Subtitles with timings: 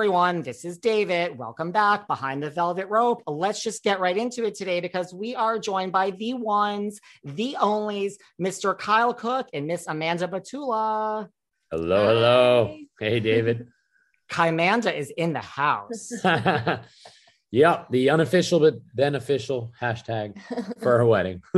[0.00, 1.36] Everyone, this is David.
[1.36, 3.22] Welcome back behind the velvet rope.
[3.26, 7.58] Let's just get right into it today because we are joined by the ones, the
[7.60, 8.76] onlys, Mr.
[8.78, 11.28] Kyle Cook and Miss Amanda Batula.
[11.70, 12.76] Hello, hello.
[12.98, 13.68] Hey, David.
[14.30, 16.10] Kymanda is in the house.
[17.50, 20.40] yep, the unofficial but then official hashtag
[20.80, 21.42] for her wedding.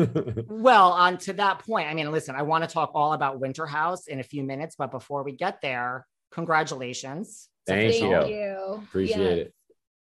[0.48, 3.66] well, on to that point, I mean, listen, I want to talk all about Winter
[3.66, 7.48] House in a few minutes, but before we get there, congratulations.
[7.66, 8.36] Thank, Thank you.
[8.36, 8.82] you.
[8.84, 9.46] Appreciate Yes.
[9.46, 9.54] it.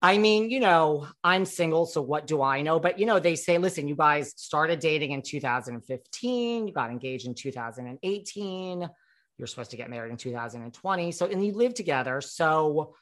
[0.01, 2.79] I mean, you know, I'm single, so what do I know?
[2.79, 7.25] But you know, they say, listen, you guys started dating in 2015, you got engaged
[7.25, 8.89] in 2018,
[9.37, 11.11] you're supposed to get married in 2020.
[11.11, 12.21] So, and you live together.
[12.21, 12.95] So,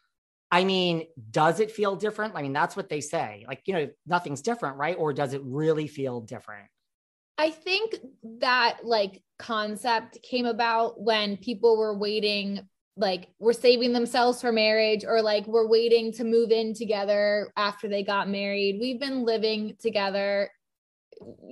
[0.52, 2.34] I mean, does it feel different?
[2.36, 3.46] I mean, that's what they say.
[3.48, 4.96] Like, you know, nothing's different, right?
[4.98, 6.68] Or does it really feel different?
[7.38, 7.96] I think
[8.40, 15.04] that like concept came about when people were waiting, like were saving themselves for marriage
[15.06, 18.78] or like were waiting to move in together after they got married.
[18.80, 20.50] We've been living together,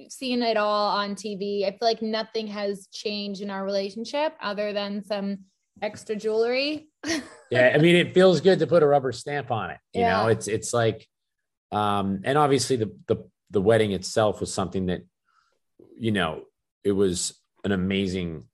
[0.10, 1.66] seen it all on TV.
[1.66, 5.40] I feel like nothing has changed in our relationship other than some
[5.82, 6.88] extra jewelry.
[7.52, 9.78] Yeah, I mean, it feels good to put a rubber stamp on it.
[9.94, 11.08] You know, it's it's like,
[11.72, 15.04] um, and obviously the the the wedding itself was something that,
[15.96, 16.46] you know,
[16.84, 18.48] it was an amazing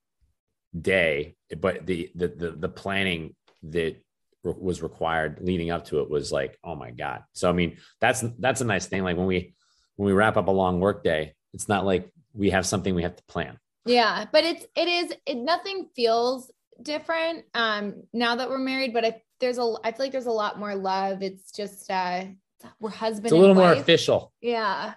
[0.80, 3.96] day, but the the the, the planning that
[4.44, 7.24] re- was required leading up to it was like, oh my god.
[7.34, 9.04] So I mean, that's that's a nice thing.
[9.04, 9.54] Like when we
[9.96, 13.04] when we wrap up a long work day, it's not like we have something we
[13.04, 13.58] have to plan.
[13.86, 19.06] Yeah, but it's it is it nothing feels different um now that we're married, but
[19.06, 21.22] I there's a I feel like there's a lot more love.
[21.24, 22.26] It's just uh
[22.80, 24.34] we're husband It's a little and more official.
[24.42, 24.94] Yeah.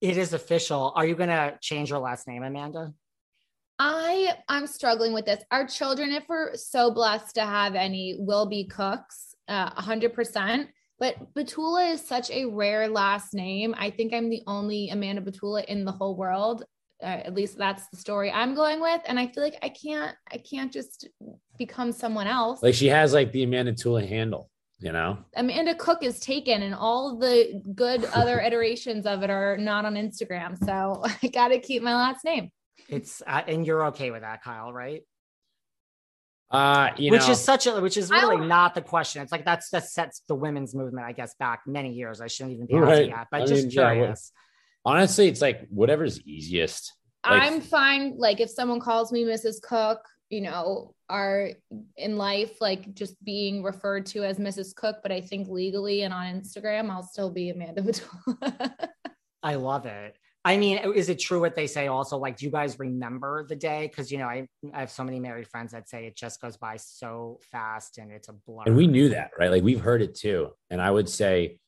[0.00, 0.92] It is official.
[0.94, 2.92] Are you going to change your last name, Amanda?
[3.78, 5.42] I I'm struggling with this.
[5.50, 10.68] Our children, if we're so blessed to have any, will be cooks, uh, hundred percent.
[10.98, 13.74] But Batula is such a rare last name.
[13.76, 16.64] I think I'm the only Amanda Batula in the whole world.
[17.02, 20.16] Uh, at least that's the story I'm going with, and I feel like I can't
[20.32, 21.08] I can't just
[21.58, 22.62] become someone else.
[22.62, 24.48] Like she has like the Amanda Tula handle,
[24.78, 25.18] you know?
[25.36, 29.94] Amanda Cook is taken, and all the good other iterations of it are not on
[29.94, 30.56] Instagram.
[30.64, 32.50] So I got to keep my last name.
[32.88, 35.02] It's, uh, and you're okay with that, Kyle, right?
[36.50, 39.20] Uh, you which know, is such a which is really don't- the question.
[39.22, 42.20] It's like that's that sets the women's movement, I guess, back many years.
[42.20, 42.92] I shouldn't even be Right.
[42.92, 44.32] asking that, but I just mean, yeah, curious.
[44.84, 46.94] honestly, it's like whatever's easiest.
[47.28, 48.14] Like- I'm fine.
[48.16, 49.60] Like if someone calls me Mrs.
[49.60, 49.98] Cook,
[50.30, 51.50] you know, are
[51.96, 54.72] in life like just being referred to as Mrs.
[54.72, 58.88] Cook, but I think legally and on Instagram, I'll still be Amanda Batula.
[59.42, 60.16] I love it.
[60.46, 62.18] I mean, is it true what they say also?
[62.18, 63.88] Like, do you guys remember the day?
[63.88, 66.56] Because, you know, I, I have so many married friends that say it just goes
[66.56, 68.62] by so fast and it's a blur.
[68.66, 69.50] And we knew that, right?
[69.50, 70.50] Like, we've heard it too.
[70.70, 71.58] And I would say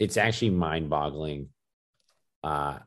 [0.00, 1.50] it's actually mind boggling
[2.42, 2.78] uh,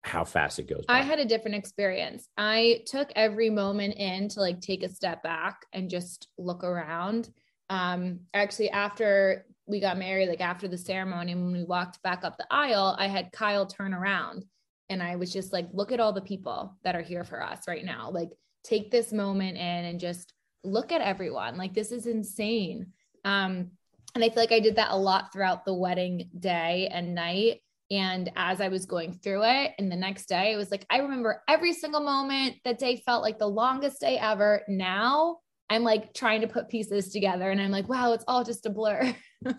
[0.00, 0.86] how fast it goes.
[0.86, 0.94] By.
[0.94, 2.26] I had a different experience.
[2.38, 7.28] I took every moment in to like take a step back and just look around.
[7.68, 12.36] Um, actually, after we got married, like after the ceremony, when we walked back up
[12.36, 14.44] the aisle, I had Kyle turn around
[14.88, 17.68] and I was just like, look at all the people that are here for us
[17.68, 18.10] right now.
[18.10, 18.30] Like,
[18.64, 20.32] take this moment in and just
[20.64, 21.56] look at everyone.
[21.56, 22.92] Like, this is insane.
[23.24, 23.70] Um,
[24.14, 27.60] and I feel like I did that a lot throughout the wedding day and night.
[27.90, 30.98] And as I was going through it, and the next day, it was like, I
[30.98, 32.56] remember every single moment.
[32.64, 34.62] That day felt like the longest day ever.
[34.68, 35.38] Now
[35.70, 38.70] I'm like trying to put pieces together and I'm like, wow, it's all just a
[38.70, 39.14] blur.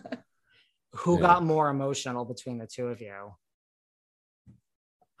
[0.94, 1.20] Who yeah.
[1.20, 3.34] got more emotional between the two of you?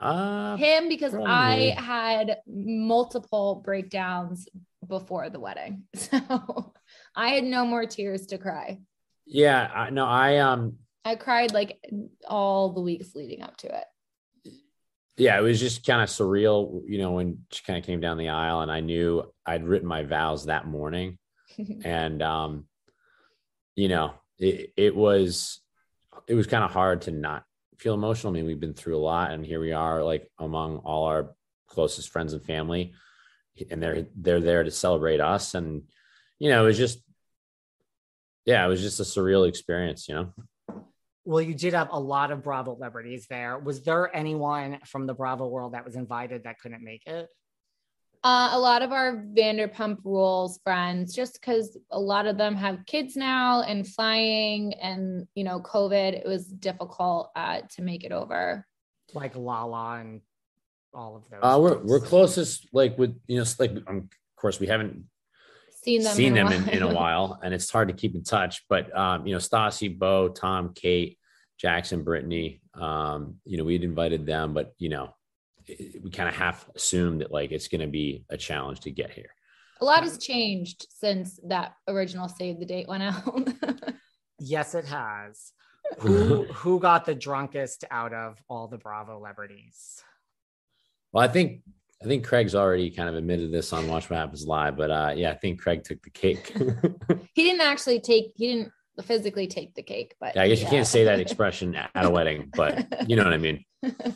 [0.00, 1.30] Uh, Him, because probably.
[1.30, 4.48] I had multiple breakdowns
[4.86, 5.84] before the wedding.
[5.94, 6.72] So
[7.14, 8.78] I had no more tears to cry.
[9.26, 11.78] Yeah, I no, I um I cried like
[12.26, 13.84] all the weeks leading up to it
[15.20, 18.16] yeah, it was just kind of surreal, you know, when she kind of came down
[18.16, 21.18] the aisle and I knew I'd written my vows that morning.
[21.84, 22.64] and, um,
[23.76, 25.60] you know, it, it was,
[26.26, 27.44] it was kind of hard to not
[27.76, 28.32] feel emotional.
[28.32, 31.34] I mean, we've been through a lot and here we are like among all our
[31.66, 32.94] closest friends and family
[33.70, 35.54] and they're, they're there to celebrate us.
[35.54, 35.82] And,
[36.38, 36.98] you know, it was just,
[38.46, 40.32] yeah, it was just a surreal experience, you know?
[41.24, 43.58] Well, you did have a lot of Bravo celebrities there.
[43.58, 47.28] Was there anyone from the Bravo world that was invited that couldn't make it?
[48.22, 52.84] Uh, a lot of our Vanderpump Rules friends, just because a lot of them have
[52.84, 58.12] kids now and flying, and you know, COVID, it was difficult uh, to make it
[58.12, 58.66] over.
[59.14, 60.20] Like Lala and
[60.92, 61.40] all of those.
[61.42, 65.04] Uh, we're we're closest, like with you know, like um, of course we haven't
[65.82, 68.22] seen them seen in them in, in, a while, and it's hard to keep in
[68.22, 68.64] touch.
[68.68, 71.18] But um, you know, Stassi, Beau, Tom, Kate,
[71.58, 75.14] Jackson, Brittany, um, you know, we'd invited them, but you know,
[75.66, 78.90] it, we kind of half assumed that like it's going to be a challenge to
[78.90, 79.30] get here.
[79.80, 83.48] A lot has changed since that original save the date went out.
[84.38, 85.52] yes, it has.
[85.98, 90.00] Who who got the drunkest out of all the Bravo celebrities?
[91.10, 91.62] Well, I think
[92.02, 95.12] I think Craig's already kind of admitted this on Watch What Happens Live, but uh,
[95.14, 96.56] yeah, I think Craig took the cake.
[97.34, 98.32] he didn't actually take.
[98.36, 98.72] He didn't
[99.04, 100.64] physically take the cake, but yeah, I guess yeah.
[100.64, 103.64] you can't say that expression at a wedding, but you know what I mean.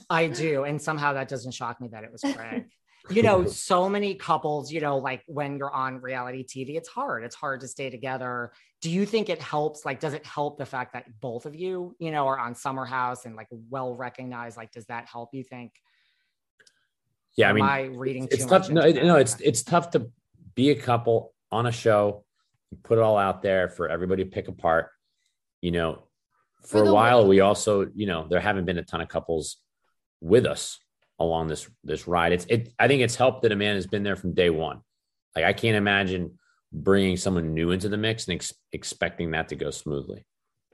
[0.09, 2.65] I do, and somehow that doesn't shock me that it was Craig.
[3.11, 7.23] you know, so many couples, you know, like when you're on reality TV, it's hard.
[7.23, 8.53] It's hard to stay together.
[8.81, 9.85] Do you think it helps?
[9.85, 12.87] Like, does it help the fact that both of you, you know, are on Summer
[12.87, 14.57] House and like well recognized?
[14.57, 15.73] Like, does that help you think?
[17.37, 18.71] Yeah, I mean, I reading it's tough.
[18.71, 20.11] No, no, it's it's tough to
[20.55, 22.25] be a couple on a show,
[22.83, 24.91] put it all out there for everybody to pick apart.
[25.61, 26.05] You know,
[26.63, 27.31] for, for a while, way.
[27.31, 29.57] we also, you know, there haven't been a ton of couples
[30.21, 30.79] with us
[31.19, 32.33] along this this ride.
[32.33, 32.73] It's it.
[32.79, 34.81] I think it's helped that Amanda has been there from day one.
[35.35, 36.39] Like I can't imagine
[36.73, 40.25] bringing someone new into the mix and ex- expecting that to go smoothly.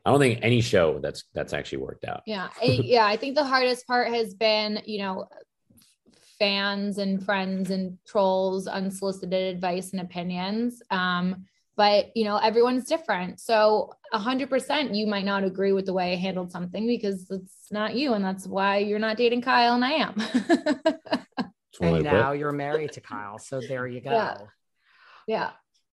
[0.04, 2.22] I don't think any show that's that's actually worked out.
[2.26, 3.06] Yeah, yeah.
[3.06, 5.26] I think the hardest part has been, you know,
[6.40, 10.82] fans and friends and trolls unsolicited advice and opinions.
[10.90, 11.44] Um,
[11.76, 13.38] but you know everyone's different.
[13.38, 17.94] So 100% you might not agree with the way i handled something because it's not
[17.94, 20.14] you and that's why you're not dating kyle and i am.
[21.80, 24.10] And now you're married to kyle so there you go.
[24.10, 24.36] Yeah,
[25.26, 25.50] yeah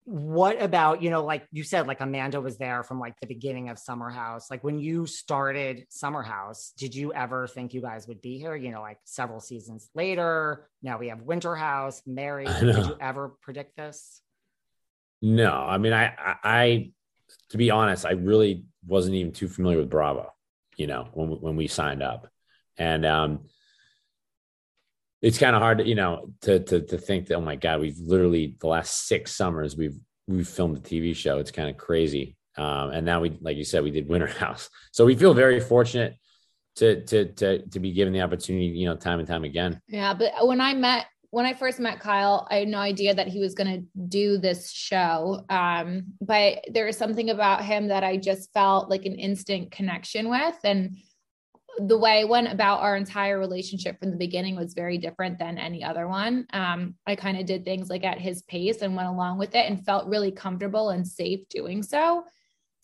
[0.05, 3.69] what about you know like you said like amanda was there from like the beginning
[3.69, 4.49] of summer house.
[4.49, 8.55] Like when you started summer house did you ever think you guys would be here
[8.55, 10.67] you know like several seasons later?
[10.81, 12.45] Now we have winter house mary.
[12.45, 14.21] Did you ever predict this?
[15.21, 16.91] No i mean I, I i
[17.49, 20.33] to be honest i really wasn't even too familiar with bravo
[20.81, 22.27] you know when when we signed up.
[22.77, 23.41] And um
[25.21, 27.79] it's kind of hard to you know to, to to think that oh my god
[27.79, 29.97] we've literally the last six summers we've
[30.31, 31.37] we've filmed a TV show.
[31.37, 32.35] It's kind of crazy.
[32.57, 35.59] Um, and now we like you said we did Winter House, so we feel very
[35.59, 36.15] fortunate
[36.77, 39.79] to to to to be given the opportunity you know time and time again.
[39.87, 43.29] Yeah, but when I met when I first met Kyle, I had no idea that
[43.29, 45.45] he was going to do this show.
[45.47, 50.29] Um, but there was something about him that I just felt like an instant connection
[50.29, 50.57] with.
[50.65, 50.97] And
[51.79, 55.57] the way I went about our entire relationship from the beginning was very different than
[55.57, 56.45] any other one.
[56.53, 59.69] Um, I kind of did things like at his pace and went along with it
[59.69, 62.25] and felt really comfortable and safe doing so.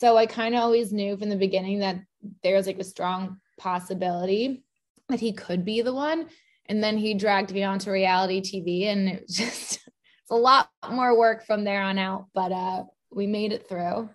[0.00, 2.00] So I kind of always knew from the beginning that
[2.42, 4.62] there's like a strong possibility
[5.08, 6.28] that he could be the one.
[6.66, 10.70] And then he dragged me onto reality TV and it was just it's a lot
[10.90, 14.08] more work from there on out, but uh we made it through.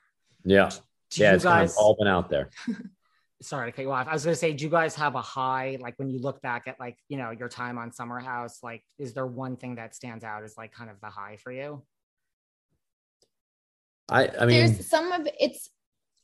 [0.46, 0.72] Yeah.
[1.16, 2.50] Yeah, you it's kind guys of all been out there.
[3.44, 4.08] sorry to cut you off.
[4.08, 5.78] I was gonna say, do you guys have a high?
[5.80, 8.84] Like when you look back at like, you know, your time on Summer House, like
[8.98, 11.84] is there one thing that stands out as like kind of the high for you?
[14.10, 15.70] I I mean There's some of it's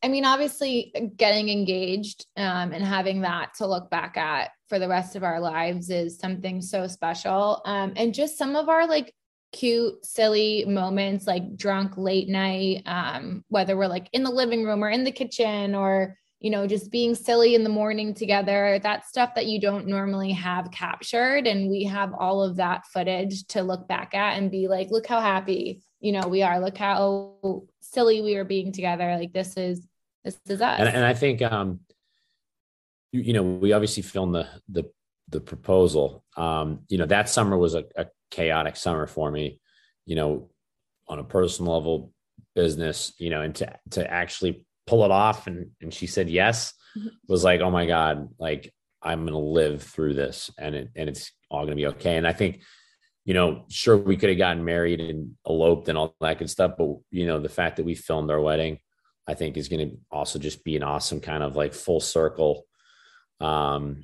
[0.01, 4.87] I mean, obviously getting engaged um, and having that to look back at for the
[4.87, 7.61] rest of our lives is something so special.
[7.65, 9.13] Um, and just some of our like
[9.51, 14.83] cute, silly moments, like drunk late night, um, whether we're like in the living room
[14.83, 19.05] or in the kitchen or, you know, just being silly in the morning together, that
[19.05, 21.45] stuff that you don't normally have captured.
[21.47, 25.05] And we have all of that footage to look back at and be like, look
[25.05, 26.61] how happy, you know, we are.
[26.61, 29.17] Look how silly we are being together.
[29.17, 29.85] Like this is
[30.23, 30.79] this is us.
[30.79, 31.79] and, and I think um
[33.11, 34.83] you, you know we obviously filmed the the
[35.29, 39.59] the proposal um you know that summer was a, a chaotic summer for me
[40.05, 40.49] you know
[41.07, 42.13] on a personal level
[42.55, 46.73] business you know and to to actually pull it off and and she said yes
[47.27, 51.31] was like oh my god like i'm gonna live through this and it and it's
[51.49, 52.61] all gonna be okay and i think
[53.25, 56.71] you know sure we could have gotten married and eloped and all that good stuff
[56.77, 58.79] but you know the fact that we filmed our wedding
[59.29, 62.65] I think is going to also just be an awesome kind of like full circle
[63.39, 64.03] um,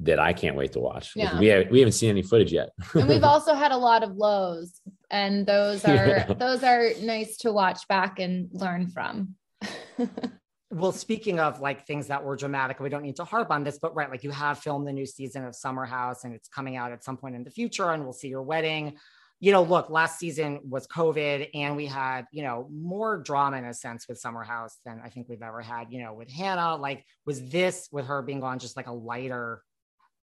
[0.00, 1.12] that I can't wait to watch.
[1.16, 1.38] Yeah.
[1.40, 2.70] We have, we haven't seen any footage yet.
[2.92, 4.78] and we've also had a lot of lows
[5.10, 6.32] and those are Yeah.
[6.34, 9.36] those are nice to watch back and learn from.
[10.70, 13.78] Well, speaking of like things that were dramatic, we don't need to harp on this,
[13.78, 16.76] but right, like you have filmed the new season of Summer House and it's coming
[16.76, 18.96] out at some point in the future and we'll see your wedding.
[19.38, 23.64] You know, look, last season was COVID and we had, you know, more drama in
[23.64, 26.74] a sense with Summer House than I think we've ever had, you know, with Hannah.
[26.76, 29.62] Like, was this with her being gone just like a lighter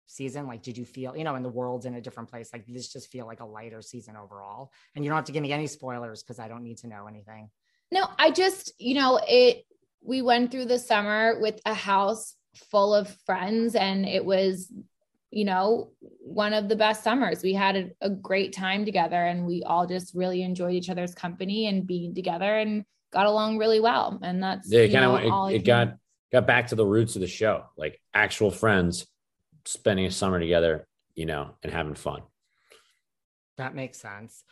[0.06, 0.48] season?
[0.48, 2.50] Like, did you feel, you know, in the world's in a different place?
[2.52, 4.72] Like, this just feel like a lighter season overall?
[4.96, 7.06] And you don't have to give me any spoilers because I don't need to know
[7.06, 7.48] anything.
[7.92, 9.64] No, I just, you know, it
[10.02, 14.70] we went through the summer with a house full of friends and it was
[15.30, 19.46] you know one of the best summers we had a, a great time together and
[19.46, 23.80] we all just really enjoyed each other's company and being together and got along really
[23.80, 25.96] well and that's Yeah, you kind of it, it can- got
[26.32, 29.06] got back to the roots of the show, like actual friends
[29.66, 32.22] spending a summer together, you know, and having fun.
[33.58, 34.42] That makes sense.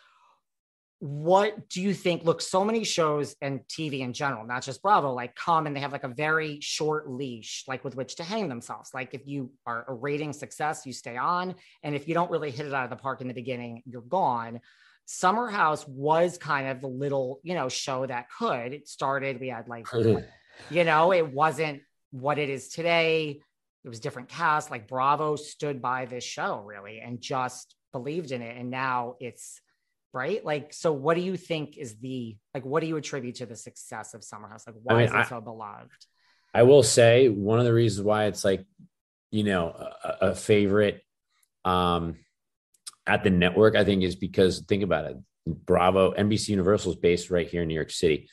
[1.00, 2.24] What do you think?
[2.24, 5.80] Look, so many shows and TV in general, not just Bravo, like come and they
[5.80, 8.90] have like a very short leash, like with which to hang themselves.
[8.92, 11.54] Like if you are a rating success, you stay on.
[11.82, 14.02] And if you don't really hit it out of the park in the beginning, you're
[14.02, 14.60] gone.
[15.06, 18.74] Summer House was kind of the little, you know, show that could.
[18.74, 19.86] It started, we had like,
[20.70, 21.80] you know, it wasn't
[22.10, 23.40] what it is today.
[23.84, 24.70] It was different cast.
[24.70, 28.58] Like Bravo stood by this show really and just believed in it.
[28.58, 29.62] And now it's
[30.12, 30.44] right.
[30.44, 33.56] Like, so what do you think is the like what do you attribute to the
[33.56, 34.66] success of Summer House?
[34.66, 35.90] Like why mean, is it I- so beloved?
[36.52, 38.64] I will say one of the reasons why it's like,
[39.30, 39.68] you know,
[40.02, 41.00] a, a favorite
[41.64, 42.16] um,
[43.06, 45.16] at the network, I think, is because think about it.
[45.46, 48.28] Bravo, NBC Universal is based right here in New York City.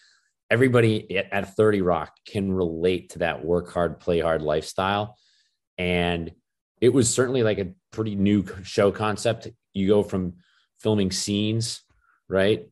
[0.50, 5.16] Everybody at, at 30 Rock can relate to that work hard, play hard lifestyle.
[5.78, 6.32] And
[6.82, 9.48] it was certainly like a pretty new show concept.
[9.74, 10.34] You go from
[10.80, 11.82] filming scenes,
[12.30, 12.68] right?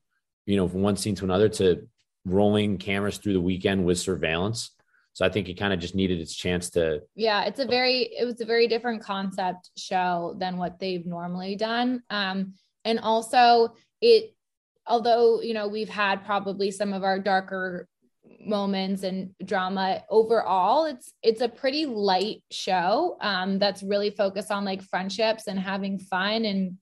[0.46, 1.88] You know, from one scene to another to
[2.26, 4.72] rolling cameras through the weekend with surveillance.
[5.14, 7.02] So I think it kind of just needed its chance to.
[7.16, 11.56] yeah it's a very it was a very different concept show than what they've normally
[11.56, 14.34] done um and also it
[14.88, 17.88] although you know we've had probably some of our darker
[18.46, 24.66] moments and drama overall it's it's a pretty light show um that's really focused on
[24.66, 26.78] like friendships and having fun and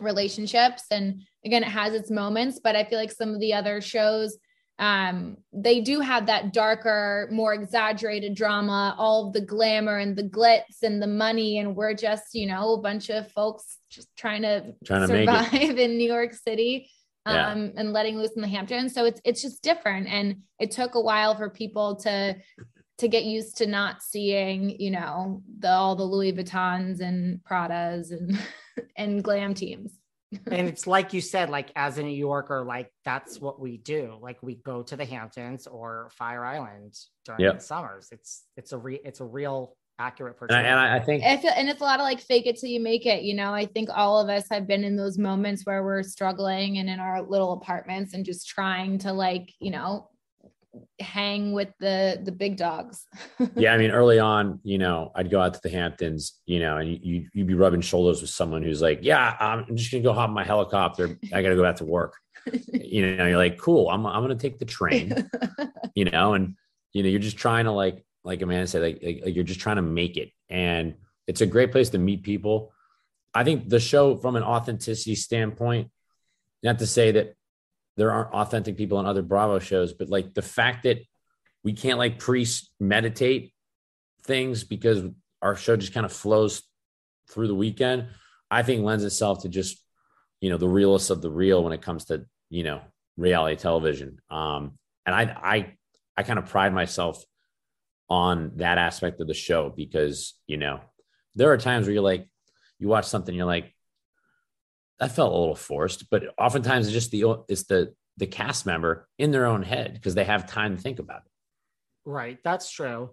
[0.00, 0.84] relationships.
[0.90, 4.36] And again it has its moments but i feel like some of the other shows
[4.80, 10.24] um they do have that darker more exaggerated drama all of the glamour and the
[10.24, 11.58] glitz and the money.
[11.60, 15.78] And we're just you know a bunch of folks just trying to Trying to survive
[15.84, 16.90] in new york city
[17.26, 17.52] Yeah.
[17.52, 18.92] um and letting loose in the hamptons.
[18.92, 20.08] So it's it's just different.
[20.08, 22.36] And it took a while for people to
[22.98, 28.10] to get used to not seeing you know the all the louis vuittons and pradas
[28.10, 28.38] and
[28.96, 29.98] and glam teams
[30.50, 34.18] and it's like you said, like as a New Yorker, like that's what we do.
[34.20, 37.54] Like we go to the Hamptons or Fire Island during Yep.
[37.58, 38.08] the summers.
[38.10, 41.36] It's it's a re it's a real accurate And I, and I I think I
[41.36, 43.22] feel, and it's a lot of like fake it till you make it.
[43.22, 46.78] You know, I think all of us have been in those moments where we're struggling
[46.78, 50.10] and in our little apartments and just trying to like, you know,
[51.00, 53.06] hang with the the big dogs.
[53.56, 56.76] yeah, I mean, early on, you know, I'd go out to the Hamptons, you know,
[56.78, 60.12] and you you'd be rubbing shoulders with someone who's like, "Yeah, I'm just gonna go
[60.12, 61.18] hop in my helicopter.
[61.32, 62.14] I got to go back to work."
[62.72, 65.28] you know, you're like, "Cool, I'm I'm gonna take the train,"
[65.94, 66.56] you know, and
[66.92, 69.60] you know, you're just trying to like like Amanda said, like, like, like you're just
[69.60, 70.94] trying to make it, and
[71.26, 72.72] it's a great place to meet people.
[73.34, 75.90] I think the show, from an authenticity standpoint,
[76.62, 77.34] not to say that
[77.96, 80.98] there aren't authentic people on other Bravo shows, but like the fact that
[81.62, 82.46] we can't like pre
[82.78, 83.52] meditate
[84.24, 85.02] things because
[85.42, 86.62] our show just kind of flows
[87.30, 88.08] through the weekend,
[88.50, 89.78] I think lends itself to just,
[90.40, 92.80] you know, the realest of the real when it comes to, you know,
[93.16, 94.18] reality television.
[94.30, 95.74] Um, and I, I,
[96.16, 97.22] I kind of pride myself
[98.08, 100.80] on that aspect of the show because, you know,
[101.34, 102.28] there are times where you're like,
[102.78, 103.74] you watch something, you're like,
[104.98, 109.08] that felt a little forced, but oftentimes it's just the it's the the cast member
[109.18, 111.30] in their own head because they have time to think about it.
[112.08, 113.10] Right, that's true.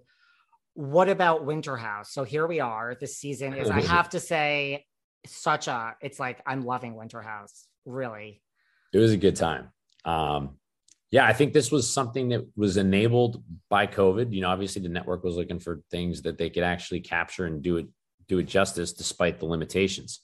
[0.76, 2.14] What about Winter House?
[2.14, 2.96] So here we are.
[3.00, 4.86] This season is, I have to say,
[5.26, 5.96] such a.
[6.02, 7.68] It's like I'm loving Winter House.
[7.86, 8.42] Really,
[8.94, 9.70] it was a good time.
[10.06, 10.58] Um,
[11.12, 14.34] yeah, I think this was something that was enabled by COVID.
[14.34, 17.62] You know, obviously the network was looking for things that they could actually capture and
[17.62, 17.88] do it
[18.30, 20.22] do it justice despite the limitations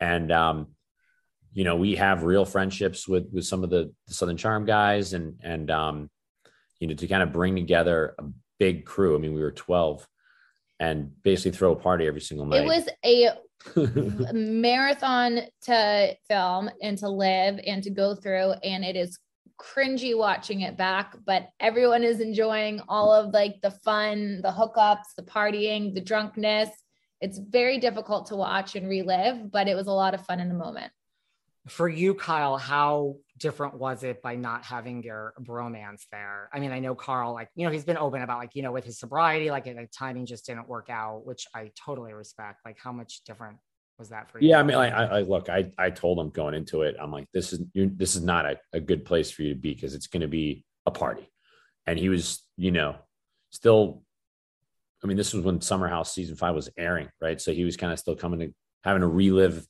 [0.00, 0.68] and um,
[1.52, 5.12] you know we have real friendships with with some of the, the Southern Charm guys,
[5.12, 6.10] and and um,
[6.80, 8.24] you know to kind of bring together a
[8.58, 9.14] big crew.
[9.14, 10.06] I mean, we were twelve,
[10.78, 12.62] and basically throw a party every single night.
[12.62, 18.96] It was a marathon to film and to live and to go through, and it
[18.96, 19.18] is
[19.58, 25.14] cringy watching it back, but everyone is enjoying all of like the fun, the hookups,
[25.16, 26.68] the partying, the drunkenness
[27.20, 30.48] it's very difficult to watch and relive, but it was a lot of fun in
[30.48, 30.92] the moment.
[31.68, 36.48] For you, Kyle, how different was it by not having your bromance there?
[36.52, 38.70] I mean, I know Carl, like, you know, he's been open about like, you know,
[38.70, 42.60] with his sobriety, like the timing just didn't work out, which I totally respect.
[42.64, 43.56] Like, how much different
[43.98, 44.50] was that for you?
[44.50, 47.26] Yeah, I mean, I, I look, I, I told him going into it, I'm like,
[47.32, 49.94] this is you this is not a, a good place for you to be because
[49.94, 51.28] it's going to be a party,
[51.86, 52.96] and he was, you know,
[53.50, 54.04] still
[55.02, 57.40] I mean, this was when Summer House season five was airing, right?
[57.40, 59.66] So he was kind of still coming to having to relive,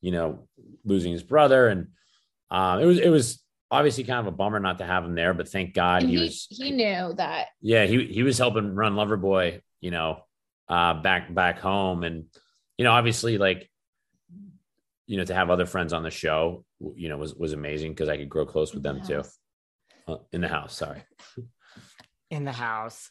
[0.00, 0.48] you know,
[0.84, 1.88] losing his brother, and
[2.50, 5.34] um, it was it was obviously kind of a bummer not to have him there,
[5.34, 6.46] but thank God he, he, was.
[6.50, 7.48] He knew that.
[7.60, 10.22] Yeah, he he was helping run Loverboy, you know,
[10.68, 12.26] uh, back back home, and
[12.76, 13.70] you know, obviously, like,
[15.06, 18.08] you know, to have other friends on the show, you know, was was amazing because
[18.08, 19.22] I could grow close with them too.
[20.06, 21.02] Uh, in the house, sorry.
[22.30, 23.10] In the house.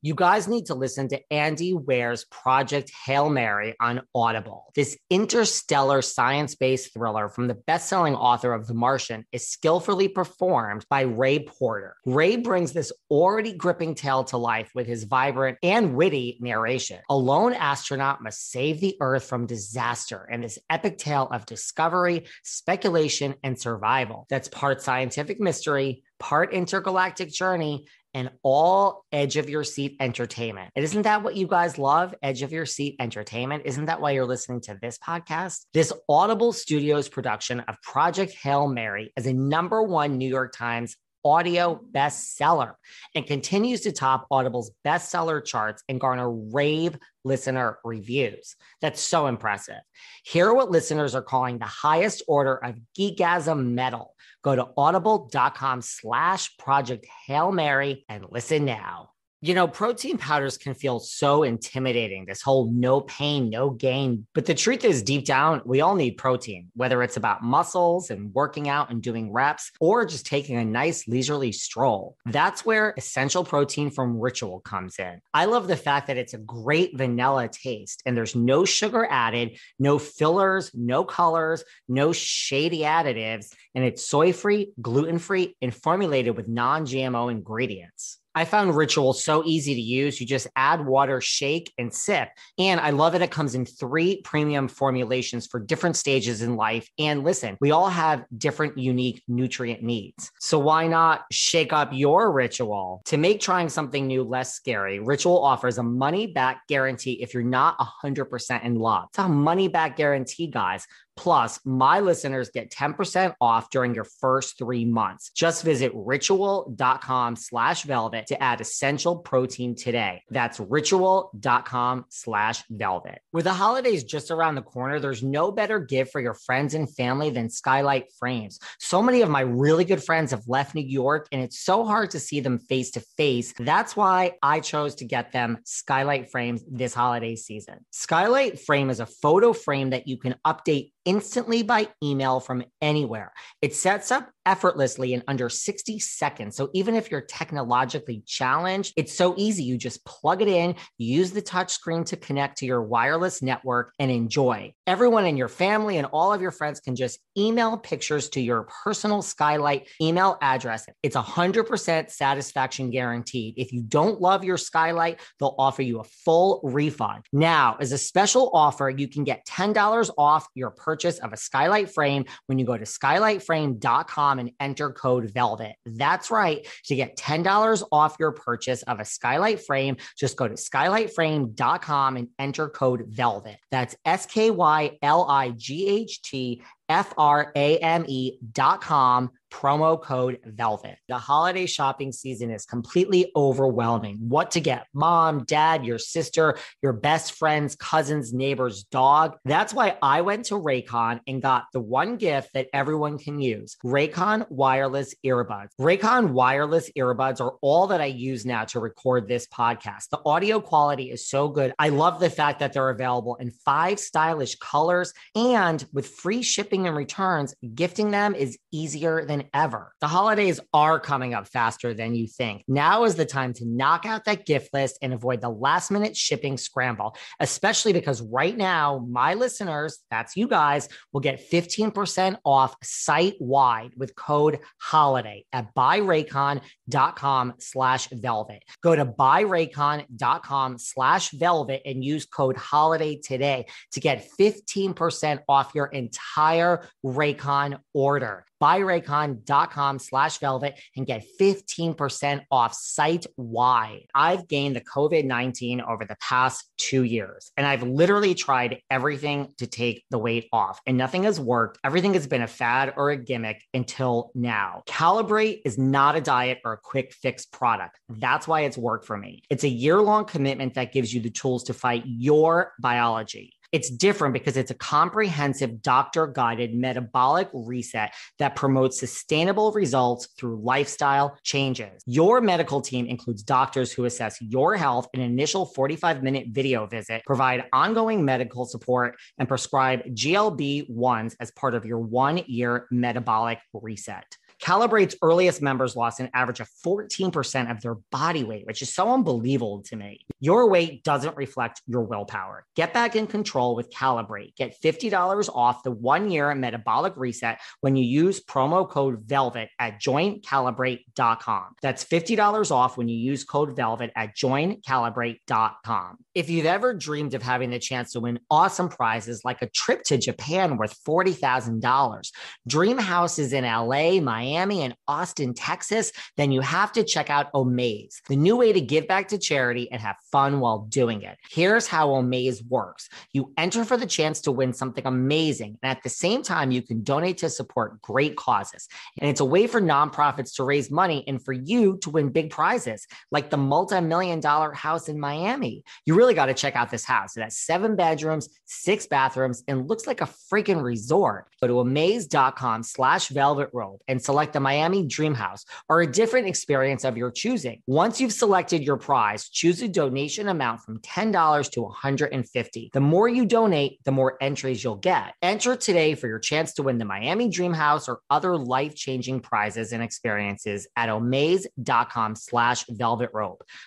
[0.00, 4.70] you guys need to listen to Andy Weir's Project Hail Mary on Audible.
[4.76, 10.06] This interstellar science based thriller from the best selling author of The Martian is skillfully
[10.06, 11.96] performed by Ray Porter.
[12.06, 17.00] Ray brings this already gripping tale to life with his vibrant and witty narration.
[17.10, 22.26] A lone astronaut must save the Earth from disaster in this epic tale of discovery,
[22.44, 27.86] speculation, and survival that's part scientific mystery part intergalactic journey
[28.18, 30.72] and all edge of your seat entertainment.
[30.74, 32.16] Isn't that what you guys love?
[32.20, 33.62] Edge of your seat entertainment.
[33.64, 35.66] Isn't that why you're listening to this podcast?
[35.72, 40.96] This Audible Studios production of Project Hail Mary is a number one New York Times
[41.24, 42.74] audio bestseller
[43.14, 48.56] and continues to top Audible's bestseller charts and garner rave listener reviews.
[48.80, 49.80] That's so impressive.
[50.24, 56.56] Hear what listeners are calling the highest order of geekasm metal Go to audible.com slash
[56.58, 59.10] project Hail Mary and listen now.
[59.40, 64.26] You know, protein powders can feel so intimidating, this whole no pain, no gain.
[64.34, 68.34] But the truth is, deep down, we all need protein, whether it's about muscles and
[68.34, 72.16] working out and doing reps, or just taking a nice leisurely stroll.
[72.26, 75.20] That's where essential protein from Ritual comes in.
[75.32, 79.56] I love the fact that it's a great vanilla taste and there's no sugar added,
[79.78, 86.36] no fillers, no colors, no shady additives, and it's soy free, gluten free, and formulated
[86.36, 88.18] with non GMO ingredients.
[88.38, 90.20] I found Ritual so easy to use.
[90.20, 92.28] You just add water, shake, and sip.
[92.56, 96.88] And I love that it comes in three premium formulations for different stages in life.
[97.00, 100.30] And listen, we all have different unique nutrient needs.
[100.38, 105.00] So why not shake up your ritual to make trying something new less scary?
[105.00, 109.08] Ritual offers a money back guarantee if you're not 100% in love.
[109.08, 110.86] It's a money back guarantee, guys.
[111.18, 115.32] Plus, my listeners get 10% off during your first three months.
[115.34, 120.22] Just visit ritual.com slash velvet to add essential protein today.
[120.30, 123.20] That's ritual.com slash velvet.
[123.32, 126.88] With the holidays just around the corner, there's no better gift for your friends and
[126.94, 128.60] family than Skylight Frames.
[128.78, 132.12] So many of my really good friends have left New York, and it's so hard
[132.12, 133.52] to see them face to face.
[133.58, 137.84] That's why I chose to get them Skylight Frames this holiday season.
[137.90, 143.32] Skylight Frame is a photo frame that you can update instantly by email from anywhere.
[143.62, 146.54] It sets up effortlessly in under 60 seconds.
[146.54, 149.62] So even if you're technologically challenged, it's so easy.
[149.62, 153.94] You just plug it in, use the touch screen to connect to your wireless network
[153.98, 154.74] and enjoy.
[154.86, 158.68] Everyone in your family and all of your friends can just email pictures to your
[158.84, 160.86] personal Skylight email address.
[161.02, 163.54] It's 100% satisfaction guaranteed.
[163.56, 167.24] If you don't love your Skylight, they'll offer you a full refund.
[167.32, 171.36] Now, as a special offer, you can get $10 off your purchase purchase of a
[171.36, 175.76] skylight frame when you go to skylightframe.com and enter code VELVET.
[175.86, 176.66] That's right.
[176.86, 182.28] To get $10 off your purchase of a skylight frame, just go to skylightframe.com and
[182.36, 183.58] enter code VELVET.
[183.70, 188.80] That's S K Y L I G H T F R A M E dot
[188.80, 190.98] com promo code velvet.
[191.08, 194.16] The holiday shopping season is completely overwhelming.
[194.28, 194.86] What to get?
[194.92, 199.36] Mom, dad, your sister, your best friend's cousin's neighbor's dog.
[199.44, 203.76] That's why I went to Raycon and got the one gift that everyone can use
[203.84, 205.68] Raycon wireless earbuds.
[205.80, 210.08] Raycon wireless earbuds are all that I use now to record this podcast.
[210.10, 211.72] The audio quality is so good.
[211.78, 216.86] I love the fact that they're available in five stylish colors and with free shipping
[216.86, 219.92] and returns, gifting them is easier than ever.
[220.00, 222.64] The holidays are coming up faster than you think.
[222.68, 226.16] Now is the time to knock out that gift list and avoid the last minute
[226.16, 232.76] shipping scramble, especially because right now, my listeners, that's you guys, will get 15% off
[232.82, 238.62] site wide with code HOLIDAY at buyraycon.com slash velvet.
[238.82, 245.86] Go to buyraycon.com slash velvet and use code HOLIDAY today to get 15% off your
[245.86, 254.06] entire Raycon order buyraycon.com slash velvet and get 15% off site wide.
[254.14, 259.52] I've gained the COVID 19 over the past two years, and I've literally tried everything
[259.58, 261.78] to take the weight off, and nothing has worked.
[261.84, 264.82] Everything has been a fad or a gimmick until now.
[264.86, 267.98] Calibrate is not a diet or a quick fix product.
[268.08, 269.42] That's why it's worked for me.
[269.50, 273.52] It's a year long commitment that gives you the tools to fight your biology.
[273.70, 280.62] It's different because it's a comprehensive doctor guided metabolic reset that promotes sustainable results through
[280.62, 282.02] lifestyle changes.
[282.06, 286.86] Your medical team includes doctors who assess your health in an initial 45 minute video
[286.86, 292.86] visit, provide ongoing medical support, and prescribe GLP 1s as part of your one year
[292.90, 294.24] metabolic reset.
[294.60, 299.12] Calibrate's earliest members lost an average of 14% of their body weight, which is so
[299.12, 300.26] unbelievable to me.
[300.40, 302.64] Your weight doesn't reflect your willpower.
[302.74, 304.54] Get back in control with Calibrate.
[304.56, 310.00] Get $50 off the one year metabolic reset when you use promo code VELVET at
[310.00, 311.74] joincalibrate.com.
[311.82, 316.16] That's $50 off when you use code VELVET at joincalibrate.com.
[316.34, 320.02] If you've ever dreamed of having the chance to win awesome prizes like a trip
[320.04, 322.30] to Japan worth $40,000,
[322.66, 327.52] dream houses in LA, Miami, Miami and Austin, Texas, then you have to check out
[327.52, 331.36] Omaze, the new way to give back to charity and have fun while doing it.
[331.50, 335.78] Here's how Omaze works you enter for the chance to win something amazing.
[335.82, 338.88] And at the same time, you can donate to support great causes.
[339.20, 342.50] And it's a way for nonprofits to raise money and for you to win big
[342.50, 345.82] prizes like the multi million dollar house in Miami.
[346.06, 347.36] You really got to check out this house.
[347.36, 351.48] It has seven bedrooms, six bathrooms, and looks like a freaking resort.
[351.60, 356.06] Go to omaze.com slash velvet rope and select select the Miami Dream House or a
[356.06, 357.82] different experience of your choosing.
[357.88, 362.92] Once you've selected your prize, choose a donation amount from $10 to $150.
[362.92, 365.34] The more you donate, the more entries you'll get.
[365.42, 369.92] Enter today for your chance to win the Miami Dream House or other life-changing prizes
[369.92, 373.30] and experiences at omaze.com slash velvet.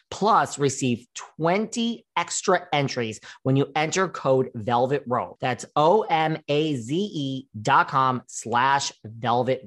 [0.09, 5.37] Plus, receive 20 extra entries when you enter code velvet rope.
[5.39, 9.61] That's O-M-A-Z-E dot com slash velvet.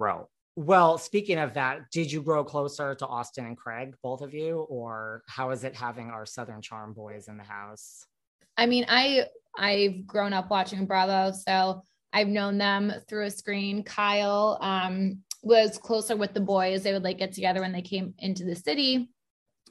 [0.56, 4.60] Well, speaking of that, did you grow closer to Austin and Craig, both of you,
[4.68, 8.06] or how is it having our Southern Charm boys in the house?
[8.56, 13.82] I mean, I I've grown up watching Bravo, so I've known them through a screen.
[13.82, 16.84] Kyle um, was closer with the boys.
[16.84, 19.10] They would like get together when they came into the city,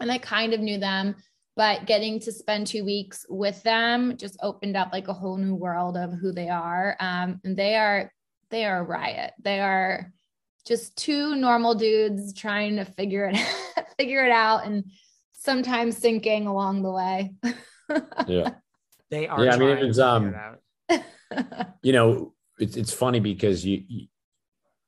[0.01, 1.15] and I kind of knew them.
[1.55, 5.55] But getting to spend two weeks with them just opened up like a whole new
[5.55, 6.97] world of who they are.
[6.99, 8.11] Um, and they are
[8.49, 9.31] they are a riot.
[9.41, 10.11] They are
[10.65, 13.37] just two normal dudes trying to figure it
[13.97, 14.85] figure it out and
[15.33, 17.33] sometimes sinking along the way.
[18.27, 18.51] Yeah.
[19.09, 19.45] They are.
[19.45, 20.35] Yeah, I mean, trying it was, um,
[20.89, 21.03] it
[21.83, 24.07] you know, it's it's funny because you, you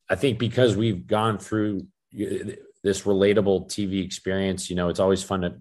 [0.09, 5.41] I think because we've gone through this relatable TV experience, you know, it's always fun
[5.41, 5.59] to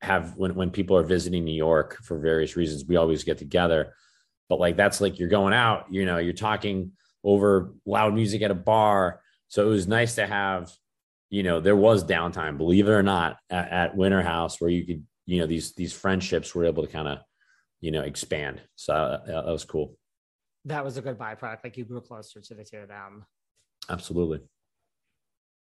[0.00, 3.92] have when when people are visiting New York for various reasons, we always get together.
[4.48, 6.92] But like that's like you're going out, you know, you're talking
[7.26, 9.20] over loud music at a bar.
[9.48, 10.72] So it was nice to have,
[11.28, 14.86] you know, there was downtime, believe it or not, at, at Winter House where you
[14.86, 17.18] could, you know, these these friendships were able to kind of,
[17.80, 18.62] you know, expand.
[18.76, 19.98] So uh, that was cool.
[20.66, 21.64] that was a good byproduct.
[21.64, 23.24] Like you grew closer to the two of them.
[23.90, 24.40] Absolutely.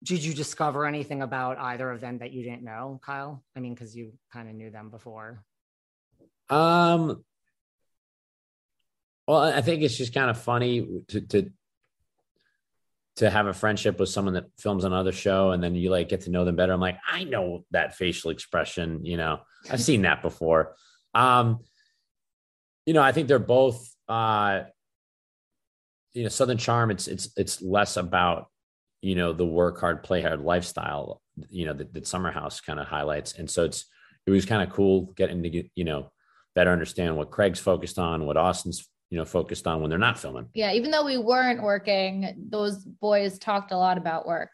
[0.02, 3.44] Did you discover anything about either of them that you didn't know, Kyle?
[3.54, 5.44] I mean, because you kind of knew them before.
[6.48, 7.22] Um.
[9.30, 11.52] Well, I think it's just kind of funny to to
[13.18, 16.22] to have a friendship with someone that films another show, and then you like get
[16.22, 16.72] to know them better.
[16.72, 19.04] I'm like, I know that facial expression.
[19.04, 19.38] You know,
[19.70, 20.74] I've seen that before.
[21.14, 21.60] Um,
[22.86, 23.94] you know, I think they're both.
[24.08, 24.62] Uh,
[26.12, 26.90] you know, Southern Charm.
[26.90, 28.48] It's it's it's less about
[29.00, 31.22] you know the work hard, play hard lifestyle.
[31.50, 33.84] You know that, that Summer House kind of highlights, and so it's
[34.26, 36.10] it was kind of cool getting to get you know
[36.56, 40.18] better understand what Craig's focused on, what Austin's you know focused on when they're not
[40.18, 40.48] filming.
[40.54, 44.50] yeah, even though we weren't working, those boys talked a lot about work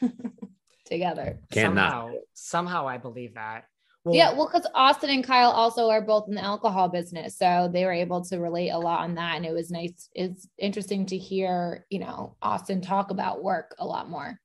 [0.86, 1.38] together.
[1.50, 1.90] Can't not.
[1.90, 3.64] somehow, somehow I believe that.
[4.04, 7.68] Well, yeah, well, because Austin and Kyle also are both in the alcohol business, so
[7.70, 10.08] they were able to relate a lot on that, and it was nice.
[10.14, 14.40] It's interesting to hear, you know, Austin talk about work a lot more.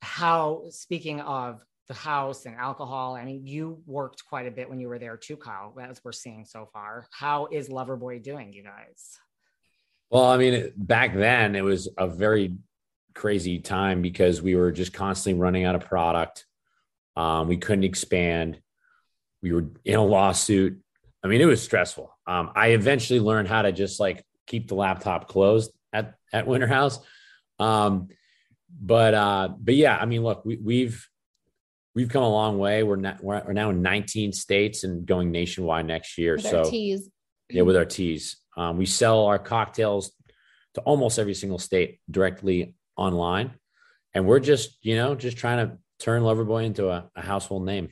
[0.00, 4.80] how speaking of the house and alcohol, I mean, you worked quite a bit when
[4.80, 7.06] you were there too, Kyle, as we're seeing so far.
[7.10, 9.18] How is Loverboy doing, you guys?
[10.10, 12.54] Well, I mean, back then it was a very
[13.14, 16.46] crazy time because we were just constantly running out of product.
[17.16, 18.60] Um, we couldn't expand.
[19.42, 20.80] We were in a lawsuit.
[21.22, 22.16] I mean, it was stressful.
[22.26, 26.66] Um, I eventually learned how to just like keep the laptop closed at at Winter
[26.66, 26.98] House.
[27.58, 28.08] Um,
[28.68, 31.08] but uh, but yeah, I mean, look, we, we've
[31.94, 32.82] we've come a long way.
[32.82, 36.34] We're not we're, we're now in 19 states and going nationwide next year.
[36.34, 37.08] With so teas.
[37.48, 38.36] yeah, with our teas.
[38.56, 40.12] Um, we sell our cocktails
[40.74, 43.52] to almost every single state directly online.
[44.12, 47.90] And we're just, you know, just trying to turn Loverboy into a, a household name.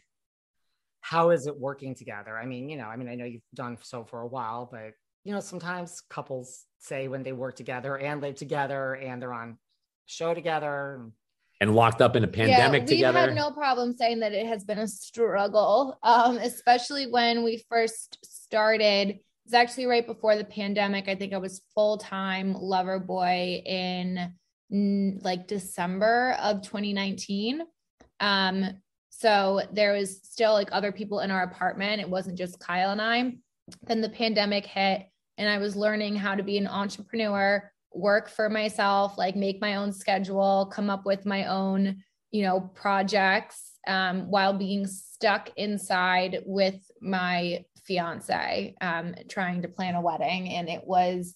[1.00, 2.38] How is it working together?
[2.38, 4.92] I mean, you know, I mean, I know you've done so for a while, but
[5.24, 9.58] you know, sometimes couples say when they work together and live together and they're on
[10.06, 11.10] show together.
[11.62, 13.18] And- locked up in a pandemic yeah, together.
[13.20, 17.64] We've had no problem saying that it has been a struggle, um, especially when we
[17.68, 19.18] first started.
[19.44, 21.08] It's actually right before the pandemic.
[21.08, 24.34] I think I was full time lover boy in
[24.70, 27.62] like December of 2019.
[28.20, 32.00] Um, so there was still like other people in our apartment.
[32.00, 33.34] It wasn't just Kyle and I.
[33.82, 38.48] Then the pandemic hit, and I was learning how to be an entrepreneur, work for
[38.48, 44.30] myself, like make my own schedule, come up with my own, you know, projects um,
[44.30, 50.48] while being stuck inside with my fiance, um, trying to plan a wedding.
[50.50, 51.34] And it was,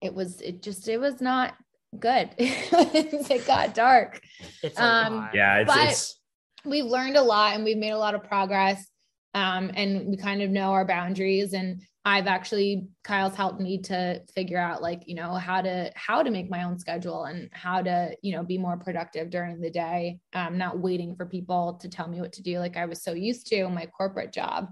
[0.00, 1.54] it was, it just, it was not
[1.98, 2.30] good.
[2.38, 4.20] it got dark.
[4.62, 5.34] It's a Um, lot.
[5.34, 6.18] yeah, it's, But- it's
[6.64, 8.86] we've learned a lot and we've made a lot of progress
[9.34, 14.20] um, and we kind of know our boundaries and i've actually kyle's helped me to
[14.34, 17.80] figure out like you know how to how to make my own schedule and how
[17.80, 21.88] to you know be more productive during the day um, not waiting for people to
[21.88, 24.68] tell me what to do like i was so used to my corporate job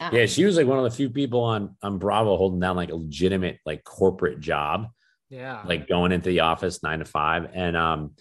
[0.00, 2.74] um, yeah, she was like one of the few people on on Bravo holding down
[2.74, 4.88] like a legitimate like corporate job.
[5.30, 5.62] Yeah.
[5.64, 8.12] like going into the office nine to five and um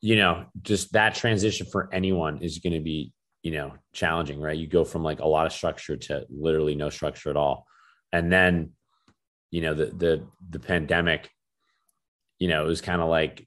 [0.00, 3.12] you know just that transition for anyone is going to be
[3.48, 6.90] you know challenging right you go from like a lot of structure to literally no
[6.90, 7.66] structure at all
[8.12, 8.72] and then
[9.50, 11.30] you know the the the pandemic
[12.38, 13.46] you know it was kind of like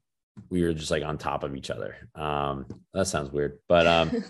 [0.49, 4.23] we were just like on top of each other um that sounds weird but um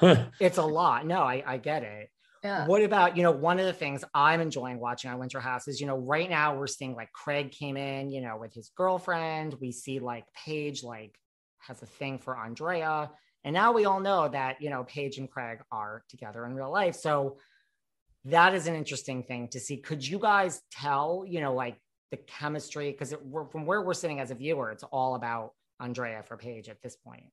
[0.40, 1.06] it's a lot.
[1.06, 2.10] No, I, I get it.
[2.44, 2.66] Yeah.
[2.66, 5.80] What about, you know, one of the things I'm enjoying watching on Winter House is,
[5.80, 9.56] you know, right now we're seeing like Craig came in, you know, with his girlfriend.
[9.60, 11.18] We see like Paige like
[11.58, 13.10] has a thing for Andrea.
[13.44, 16.70] And now we all know that, you know, Paige and Craig are together in real
[16.70, 16.96] life.
[16.96, 17.38] So
[18.24, 19.78] that is an interesting thing to see.
[19.78, 22.90] Could you guys tell, you know, like the chemistry?
[22.90, 23.14] Because
[23.50, 26.96] from where we're sitting as a viewer, it's all about Andrea for Paige at this
[26.96, 27.24] point.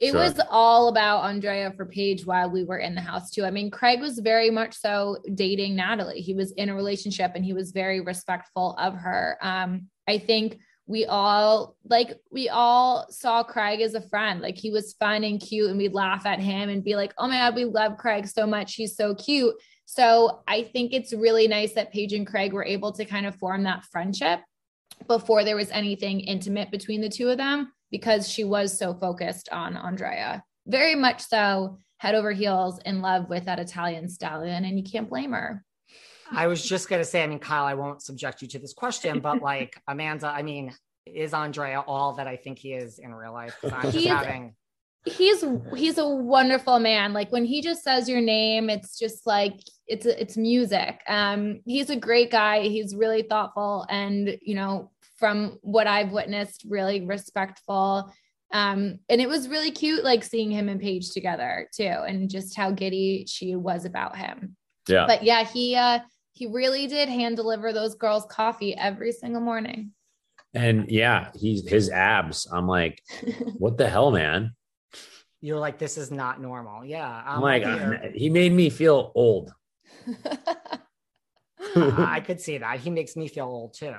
[0.00, 0.20] It Sure.
[0.20, 3.44] was all about Andrea for Paige while we were in the house too.
[3.44, 6.20] I mean, Craig was very much so dating Natalie.
[6.20, 9.38] He was in a relationship and he was very respectful of her.
[9.40, 14.40] Um, I think we all like we all saw Craig as a friend.
[14.40, 17.26] Like he was fun and cute, and we'd laugh at him and be like, "Oh
[17.26, 18.74] my god, we love Craig so much.
[18.74, 19.54] He's so cute."
[19.86, 23.36] So I think it's really nice that Paige and Craig were able to kind of
[23.36, 24.40] form that friendship
[25.08, 29.48] before there was anything intimate between the two of them because she was so focused
[29.52, 30.42] on Andrea.
[30.66, 35.08] Very much so, head over heels in love with that Italian stallion, and you can't
[35.08, 35.64] blame her.
[36.32, 39.20] I was just gonna say, I mean, Kyle, I won't subject you to this question,
[39.20, 40.74] but like Amanda, I mean,
[41.06, 43.56] is Andrea all that I think he is in real life?
[43.62, 44.54] I'm just He's- having
[45.06, 45.44] He's
[45.76, 47.12] he's a wonderful man.
[47.12, 50.98] Like when he just says your name, it's just like it's it's music.
[51.06, 52.62] Um, he's a great guy.
[52.62, 58.10] He's really thoughtful, and you know, from what I've witnessed, really respectful.
[58.50, 62.56] Um, and it was really cute, like seeing him and Paige together too, and just
[62.56, 64.56] how giddy she was about him.
[64.88, 65.06] Yeah.
[65.06, 66.00] but yeah he uh
[66.34, 69.92] he really did hand deliver those girls coffee every single morning
[70.54, 72.46] and yeah, he's his abs.
[72.50, 73.02] I'm like,
[73.58, 74.54] what the hell, man?
[75.44, 76.86] you're like, this is not normal.
[76.86, 77.06] Yeah.
[77.06, 78.12] I'm I'm like, here.
[78.14, 79.52] he made me feel old.
[81.76, 82.80] I could see that.
[82.80, 83.92] He makes me feel old too.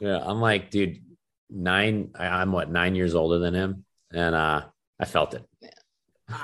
[0.00, 1.02] Yeah, I'm like, dude,
[1.50, 2.12] nine.
[2.18, 4.62] I- I'm what nine years older than him, and uh,
[4.98, 5.44] I felt it.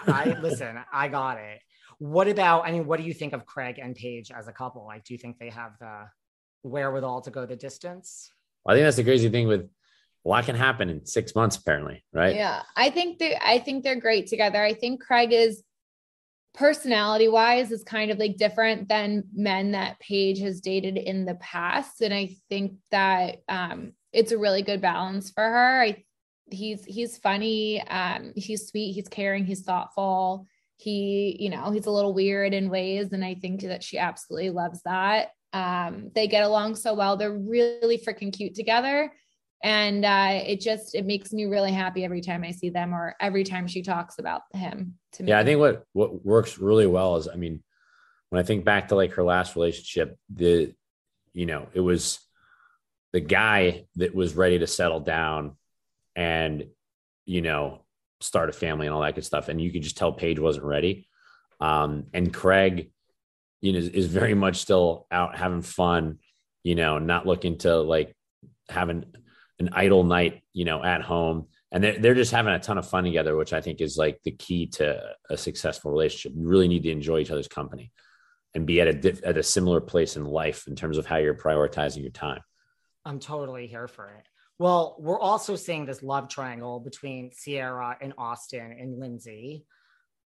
[0.06, 1.60] I listen, I got it.
[1.98, 4.85] What about, I mean, what do you think of Craig and Paige as a couple?
[4.85, 6.07] Like, do you think they have the
[6.62, 8.30] wherewithal to go the distance?
[8.66, 9.68] I think that's the crazy thing with
[10.24, 12.35] a lot can happen in six months, apparently, right?
[12.35, 15.62] yeah i think they i think they're great together i think craig is
[16.54, 21.35] personality wise is kind of like different than men that paige has dated in the
[21.37, 26.02] past and i think that um it's a really good balance for her i
[26.50, 31.90] he's he's funny um he's sweet he's caring he's thoughtful he you know he's a
[31.90, 35.28] little weird in ways and i think that she absolutely loves that.
[35.52, 37.16] Um they get along so well.
[37.16, 39.12] They're really freaking cute together.
[39.62, 43.14] And uh it just it makes me really happy every time i see them or
[43.20, 46.87] every time she talks about him to me Yeah, I think what what works really
[46.87, 47.62] well is, I mean,
[48.30, 50.74] when I think back to like her last relationship, the
[51.32, 52.18] you know it was
[53.12, 55.56] the guy that was ready to settle down
[56.16, 56.66] and
[57.26, 57.83] you know
[58.24, 60.66] start a family and all that good stuff, and you could just tell Paige wasn't
[60.66, 61.08] ready.
[61.60, 62.90] Um, and Craig,
[63.60, 66.18] you know, is, is very much still out having fun,
[66.62, 68.14] you know, not looking to like
[68.68, 69.04] having
[69.58, 72.88] an idle night, you know, at home and they're, they're just having a ton of
[72.88, 76.68] fun together which i think is like the key to a successful relationship you really
[76.68, 77.90] need to enjoy each other's company
[78.54, 81.34] and be at a at a similar place in life in terms of how you're
[81.34, 82.40] prioritizing your time
[83.04, 84.26] I'm totally here for it.
[84.58, 89.64] Well, we're also seeing this love triangle between Ciara and Austin and Lindsay.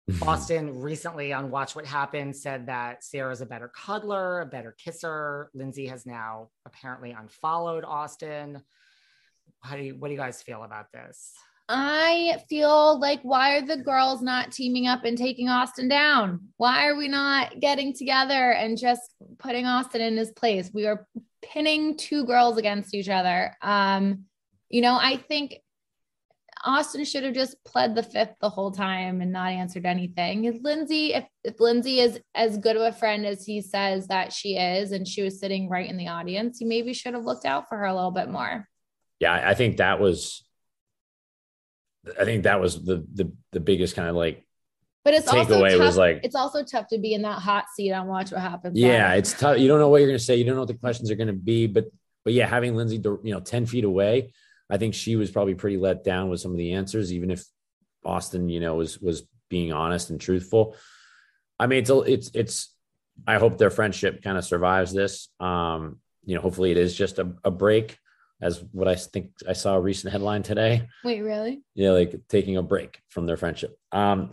[0.10, 0.30] Mm-hmm.
[0.30, 5.50] Austin recently on Watch What Happened said that Ciara's a better cuddler, a better kisser.
[5.54, 8.62] Lindsay has now apparently unfollowed Austin.
[9.62, 11.34] How do you what do you guys feel about this?
[11.70, 16.50] I feel like why are the girls not teaming up and taking Austin down?
[16.58, 20.70] Why are we not getting together and just putting Austin in his place?
[20.74, 21.08] We are
[21.42, 23.56] pinning two girls against each other.
[23.62, 24.26] Um,
[24.70, 25.58] you know, I think
[26.64, 30.60] Austin should have just pled the fifth the whole time and not answered anything.
[30.62, 34.58] Lindsay, if, if Lindsay is as good of a friend as he says that she
[34.58, 37.68] is, and she was sitting right in the audience, he maybe should have looked out
[37.68, 38.68] for her a little bit more.
[39.20, 40.44] yeah i think that was
[42.20, 44.46] i think that was the the, the biggest kind of like
[45.04, 47.92] But it's also Takeaway was like- it's also tough to be in that hot seat
[47.92, 48.78] and Watch What Happens.
[48.78, 49.20] yeah Live.
[49.20, 50.76] it's tough you don't know what you're going to say you don't know what the
[50.76, 51.86] questions are going to be but
[52.24, 54.32] but yeah having lindsay you know 10 feet away
[54.70, 57.44] i think she was probably pretty let down with some of the answers even if
[58.06, 60.76] austin you know was was being honest and truthful
[61.60, 62.74] i mean it's a- it's it's
[63.28, 67.18] i hope their friendship kind of survives this um you know hopefully it is just
[67.18, 67.98] a, a break
[68.42, 71.62] as what i think i saw a recent headline today Wait, really?
[71.74, 73.78] yeah, like taking a break from their friendship.
[73.92, 74.32] Um,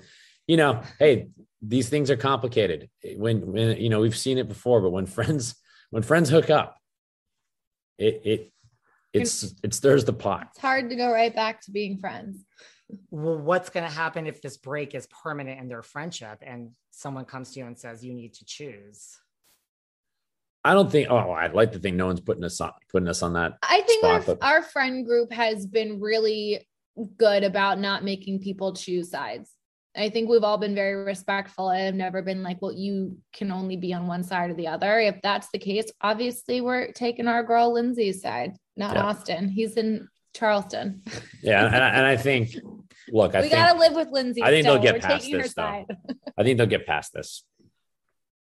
[0.49, 1.29] you know, hey,
[1.63, 2.89] these things are complicated.
[3.17, 5.55] When, when you know we've seen it before, but when friends
[5.91, 6.77] when friends hook up,
[7.99, 8.53] it it
[9.13, 10.49] it's it stirs the pot.
[10.51, 12.45] It's hard to go right back to being friends.
[13.11, 17.25] well, what's going to happen if this break is permanent in their friendship and someone
[17.25, 19.17] comes to you and says you need to choose?
[20.65, 21.09] I don't think.
[21.11, 23.59] Oh, I'd like to think no one's putting us on putting us on that.
[23.63, 26.67] I think spot, our, but- our friend group has been really
[27.17, 29.51] good about not making people choose sides.
[29.97, 31.69] I think we've all been very respectful.
[31.69, 35.01] I've never been like, well, you can only be on one side or the other.
[35.01, 39.05] If that's the case, obviously we're taking our girl Lindsay's side, not Yeah.
[39.05, 39.49] Austin.
[39.49, 41.03] He's in Charleston.
[41.43, 42.51] Yeah, and, I- and I think,
[43.09, 44.43] look, I we gotta live with Lindsay.
[44.43, 45.63] I think they'll get We're past taking her this, though.
[45.63, 45.87] side.
[46.39, 47.43] I think they'll get past this.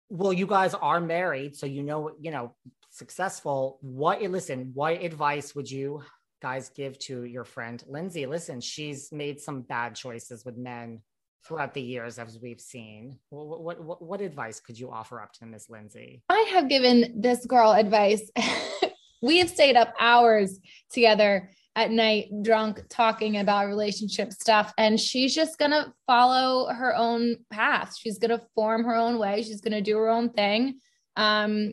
[0.08, 2.54] Well, you guys are married, so you know, you know,
[2.90, 3.78] successful.
[3.82, 6.02] What listen, what advice would you
[6.42, 8.26] guys give to your friend Lindsay?
[8.26, 11.02] Listen, she's made some bad choices with men
[11.46, 13.18] throughout the years, as we've seen.
[13.30, 16.22] What what what, what advice could you offer up to Miss Lindsay?
[16.28, 18.30] I have given this girl advice.
[19.22, 20.58] we have stayed up hours
[20.90, 24.72] together at night, drunk, talking about relationship stuff.
[24.78, 27.94] And she's just going to follow her own path.
[27.98, 29.42] She's going to form her own way.
[29.42, 30.80] She's going to do her own thing.
[31.16, 31.72] Um,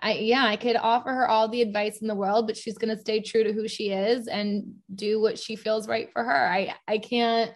[0.00, 2.94] I, yeah, I could offer her all the advice in the world, but she's going
[2.94, 6.48] to stay true to who she is and do what she feels right for her.
[6.48, 7.52] I, I can't,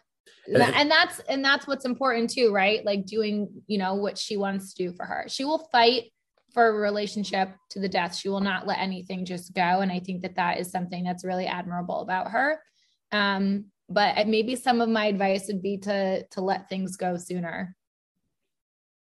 [0.47, 2.85] And I- and that's, and that's what's important too, right?
[2.85, 5.27] Like doing, you know, what she wants to do for her.
[5.29, 6.12] She will fight
[6.53, 8.16] for a relationship to the death.
[8.16, 9.61] She will not let anything just go.
[9.61, 12.61] And I think that that is something that's really admirable about her.
[13.12, 17.77] Um, but maybe some of my advice would be to to let things go sooner.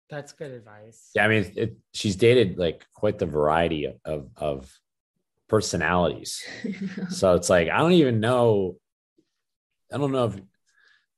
[0.10, 1.12] That's good advice.
[1.14, 4.74] Yeah, I mean, it, she's dated like quite the variety of of
[5.48, 6.44] personalities.
[7.10, 8.78] so it's like I don't even know.
[9.94, 10.36] I don't know if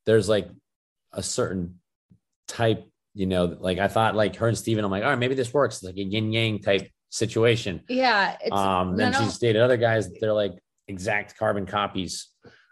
[0.06, 0.48] there's like
[1.12, 1.78] a certain
[2.48, 2.84] type,
[3.14, 5.52] you know, like I thought like her and Steven, I'm like, all right, maybe this
[5.52, 5.76] works.
[5.76, 7.80] It's like a yin yang type situation.
[7.88, 8.36] yeah.
[8.42, 9.24] It's, Um, then no, no.
[9.24, 10.52] she's dated other guys they're like
[10.88, 12.28] exact carbon copies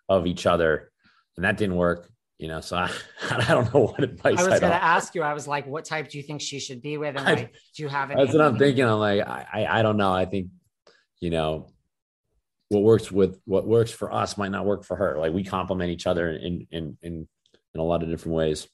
[0.09, 0.91] of each other,
[1.37, 2.09] and that didn't work.
[2.39, 2.91] You know, so I,
[3.30, 5.22] I don't know what advice I was I'd going to ask you.
[5.22, 7.16] I was like, what type do you think she should be with?
[7.16, 8.20] And I- like, do you have any?
[8.22, 8.85] That's what I'm thinking.
[8.85, 10.12] I'm like, I, I, I don't know.
[10.12, 10.49] I think,
[11.20, 11.68] you know,
[12.73, 15.18] what works with what works for us might not work for her.
[15.18, 17.29] Like we complement each other in in in
[17.75, 18.66] in a lot of different ways.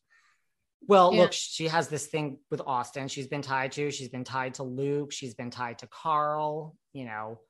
[0.86, 1.22] Well, Yeah.
[1.22, 3.08] look, she has this thing with Austin.
[3.08, 3.90] She's been tied to.
[3.90, 5.12] She's been tied to Luke.
[5.12, 6.76] She's been tied to Carl.
[6.92, 7.40] You know,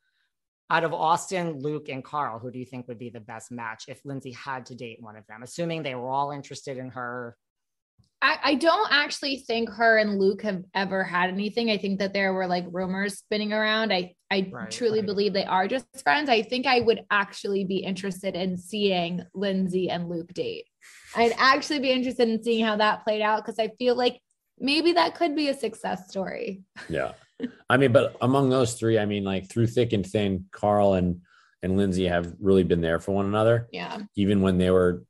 [0.70, 3.84] out of Austin, Luke, and Carl, who do you think would be the best match
[3.88, 5.42] if Lindsay had to date one of them?
[5.42, 7.36] Assuming they were all interested in her.
[8.20, 11.70] I, I don't actually think her and Luke have ever had anything.
[11.70, 13.92] I think that there were like rumors spinning around.
[13.92, 15.06] I I Right, truly right.
[15.06, 16.28] believe they are just friends.
[16.28, 20.64] I think I would actually be interested in seeing Lindsay and Luke date.
[21.14, 24.20] I'd actually be interested in seeing how that played out because I feel like
[24.58, 26.62] maybe that could be a success story.
[26.88, 27.12] Yeah.
[27.70, 31.20] I mean, but among those three, I mean, like through thick and thin, Carl and
[31.62, 33.98] and Lindsay have really been there for one another, Yeah.
[34.16, 35.04] even when they were,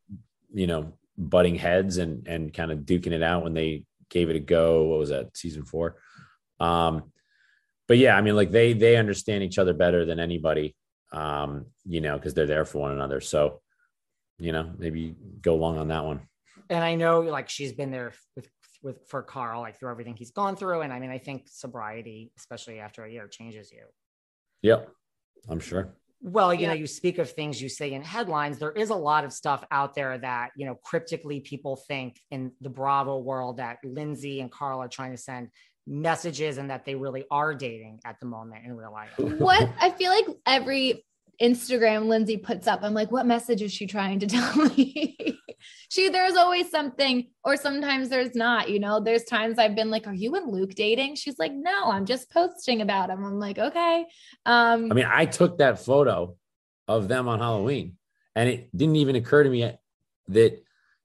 [0.53, 4.37] you know, butting heads and and kind of duking it out when they gave it
[4.37, 4.85] a go.
[4.85, 5.97] What was that, season four?
[6.61, 7.13] Um,
[7.89, 10.77] but yeah, I mean, like they they understand each other better than anybody,
[11.13, 13.21] um, you know, because they're there for one another.
[13.21, 13.61] So,
[14.39, 16.21] you know, maybe go along on that one.
[16.71, 18.49] And I know, like, she's been there with
[18.83, 20.83] with for Carl, like through everything he's gone through.
[20.83, 23.85] And I mean, I think sobriety, especially after a year, changes you.
[24.63, 24.89] Yep,
[25.49, 25.95] I'm sure.
[26.21, 26.69] Well, you Yeah.
[26.69, 28.59] know, you speak of things you say in headlines.
[28.59, 32.53] There is a lot of stuff out there that, you know, cryptically people think in
[32.61, 35.49] the Bravo world that Lindsay and Carl are trying to send
[35.87, 39.11] messages and that they really are dating at the moment in real life.
[39.19, 41.05] What I feel like every
[41.41, 45.17] Instagram Lindsay puts up, I'm like, what message is she trying to tell me?
[45.89, 48.71] she there's always something, or sometimes there's not.
[48.71, 51.17] You know, there's times I've been like, Are you and Luke dating?
[51.17, 53.25] She's like, No, I'm just posting about him.
[53.25, 54.07] I'm like, okay.
[54.47, 56.37] Um I mean, I took that photo
[56.87, 57.97] of them on Halloween,
[58.35, 59.81] and it didn't even occur to me yet
[60.29, 60.63] that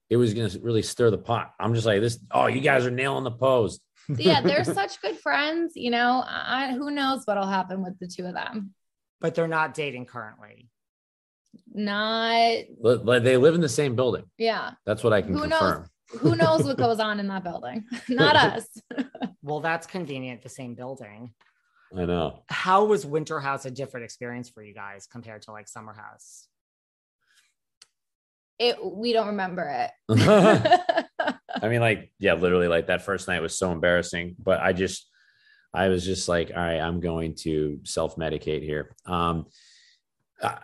[0.09, 1.53] it was going to really stir the pot.
[1.59, 2.19] I'm just like, this.
[2.31, 3.79] Oh, you guys are nailing the pose.
[4.09, 5.73] yeah, they're such good friends.
[5.75, 8.73] You know, I, who knows what'll happen with the two of them.
[9.21, 10.69] But they're not dating currently.
[11.73, 12.67] Not, Li-
[13.03, 14.23] like, They live in the same building.
[14.37, 14.71] yeah.
[14.85, 15.59] That's what I can Who knows?
[15.59, 15.89] confirm.
[16.19, 17.85] Who knows what goes on in that building?
[18.09, 18.65] Not us.
[19.45, 21.33] Well, that's convenient, the same building.
[21.93, 22.43] I know.
[22.47, 26.47] How was Winter House a different experience for you guys compared to like Summer House?
[28.57, 29.63] It we don't remember
[30.09, 31.03] it.
[31.61, 34.37] I mean, like, yeah, literally, like that first night was so embarrassing.
[34.39, 35.09] But I just,
[35.73, 38.95] I was just like, all right, I'm going to self medicate here.
[39.05, 39.47] Um,
[40.41, 40.55] uh,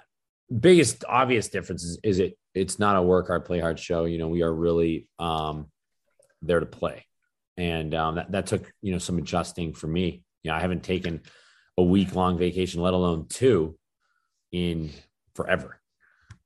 [0.58, 4.06] biggest obvious difference is, is it it's not a work hard, play hard show.
[4.06, 5.68] You know, we are really um,
[6.42, 7.06] there to play,
[7.58, 10.24] and um, that that took you know some adjusting for me.
[10.44, 11.22] You know, I haven't taken
[11.78, 13.78] a week long vacation, let alone two,
[14.52, 14.92] in
[15.36, 15.80] forever.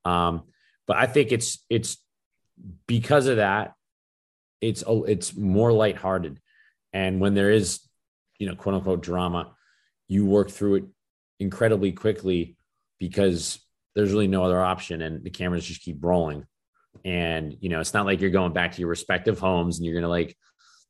[0.06, 0.44] Um,
[0.86, 1.98] but I think it's it's
[2.88, 3.74] because of that,
[4.62, 6.40] it's oh, it's more lighthearted,
[6.92, 7.80] and when there is,
[8.38, 9.54] you know, quote unquote drama,
[10.08, 10.84] you work through it
[11.40, 12.58] incredibly quickly
[13.00, 13.63] because
[13.96, 16.46] there's really no other option, and the cameras just keep rolling,
[17.06, 19.96] and you know, it's not like you're going back to your respective homes and you're
[19.96, 20.38] gonna like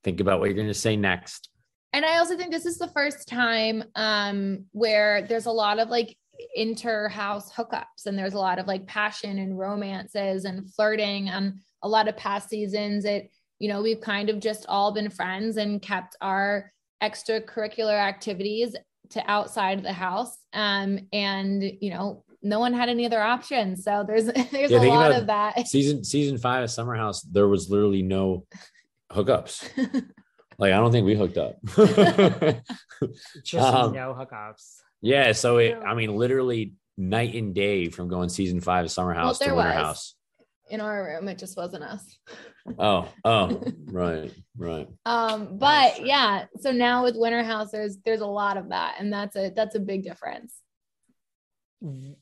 [0.04, 1.50] think about what you're gonna say next.
[1.94, 5.90] And I also think this is the first time um, where there's a lot of
[5.90, 6.18] like
[6.56, 11.30] inter house hookups and there's a lot of like passion and romances and flirting.
[11.30, 13.30] And a lot of past seasons it
[13.60, 18.76] you know we've kind of just all been friends and kept our extracurricular activities
[19.12, 20.38] to outside the house.
[20.54, 24.88] Um and you know no one had any other options so there's there's Yeah, a
[24.90, 28.46] lot of that Season season five of Summer House, there was literally no
[29.12, 29.68] hookups.
[30.60, 31.58] like I don't think we hooked up.
[33.44, 34.78] Just Um, no hookups.
[35.02, 39.14] yeah, so it, I mean, literally night and day from going season five of Summer
[39.14, 39.78] House there to Winter was.
[39.84, 40.16] House.
[40.70, 42.18] in our room it just wasn't us
[42.80, 44.88] Oh, oh, right, right.
[45.06, 49.12] um but yeah so now with winter house there's there's a lot of that and
[49.12, 50.54] that's a that's a big difference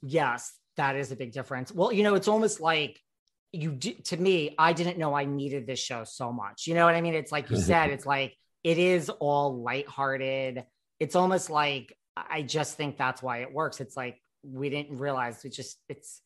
[0.01, 1.71] Yes, that is a big difference.
[1.71, 2.99] Well, you know, it's almost like
[3.51, 6.67] you do, to me, I didn't know I needed this show so much.
[6.67, 7.13] You know what I mean?
[7.13, 10.65] It's like you said, it's like it is all lighthearted.
[10.99, 13.81] It's almost like I just think that's why it works.
[13.81, 16.21] It's like we didn't realize it just it's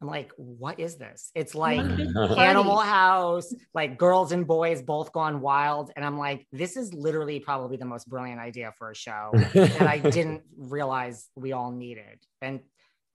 [0.00, 1.32] I'm like, what is this?
[1.34, 5.90] It's like Animal House, like girls and boys both gone wild.
[5.96, 9.82] And I'm like, this is literally probably the most brilliant idea for a show that
[9.82, 12.20] I didn't realize we all needed.
[12.40, 12.60] And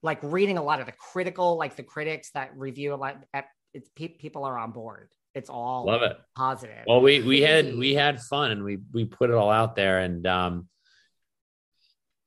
[0.02, 3.24] like reading a lot of the critical, like the critics that review a lot,
[3.72, 5.08] it's pe- people are on board.
[5.34, 6.18] It's all Love it.
[6.36, 6.84] positive.
[6.86, 9.98] Well, we we had we had fun and we we put it all out there
[9.98, 10.68] and um,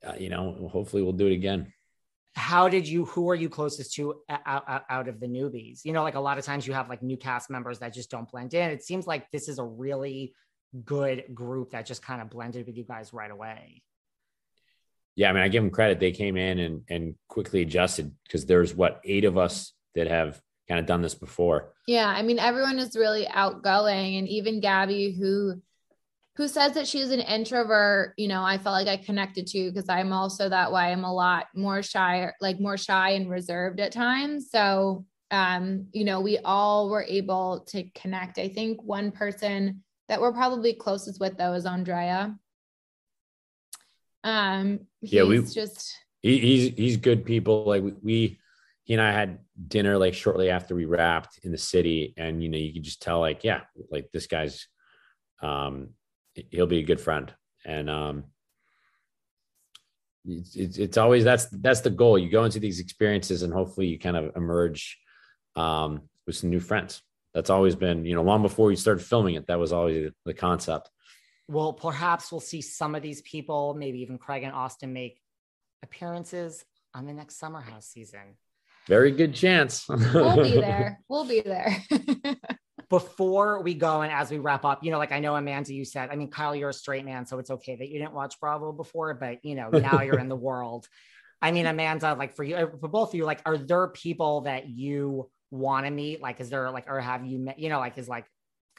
[0.05, 1.71] uh, you know, hopefully we'll do it again.
[2.37, 3.05] How did you?
[3.05, 5.83] Who are you closest to out, out, out of the newbies?
[5.83, 8.09] You know, like a lot of times you have like new cast members that just
[8.09, 8.69] don't blend in.
[8.69, 10.33] It seems like this is a really
[10.85, 13.81] good group that just kind of blended with you guys right away.
[15.15, 15.99] Yeah, I mean, I give them credit.
[15.99, 20.39] They came in and and quickly adjusted because there's what eight of us that have
[20.67, 21.73] kind of done this before.
[21.87, 25.61] Yeah, I mean everyone is really outgoing and even Gabby who
[26.37, 29.89] who says that she's an introvert, you know, I felt like I connected to because
[29.89, 30.83] I'm also that way.
[30.83, 34.51] I'm a lot more shy, like more shy and reserved at times.
[34.51, 38.39] So um, you know, we all were able to connect.
[38.39, 42.37] I think one person that we're probably closest with though is Andrea.
[44.23, 47.65] Um, Yeah, we- just He, he's he's good people.
[47.65, 48.39] Like we, we
[48.83, 52.49] he and I had dinner like shortly after we wrapped in the city, and you
[52.49, 53.61] know you could just tell like yeah,
[53.91, 54.67] like this guy's
[55.41, 55.89] um
[56.51, 57.33] he'll be a good friend,
[57.65, 58.23] and um
[60.25, 62.17] it's, it's it's always that's that's the goal.
[62.17, 64.97] You go into these experiences, and hopefully you kind of emerge
[65.55, 67.01] um with some new friends.
[67.33, 69.47] That's always been you know long before you started filming it.
[69.47, 70.89] That was always the concept.
[71.47, 75.21] Well, perhaps we'll see some of these people, maybe even Craig and Austin, make
[75.81, 78.35] appearances on the next Summer House season.
[78.87, 79.87] Very good chance.
[79.87, 80.99] we'll be there.
[81.07, 81.83] We'll be there.
[82.89, 85.83] Before we go and as we wrap up, you know, like I know Amanda, you
[85.83, 88.39] said, I mean, Kyle, you're a straight man, so it's okay that you didn't watch
[88.39, 90.87] Bravo before, but you know, now you're in the world.
[91.41, 94.41] I mean, Amanda, like for you, uh, for both of you, like, are there people
[94.41, 96.21] that you want to meet?
[96.21, 98.25] Like, is there like, or have you met, you know, like, is like,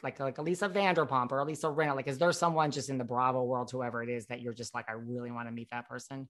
[0.03, 1.95] like, like Lisa Vanderpump or Lisa Rinna?
[1.95, 4.73] Like, is there someone just in the Bravo world, whoever it is, that you're just
[4.73, 6.27] like, I really want to meet that person?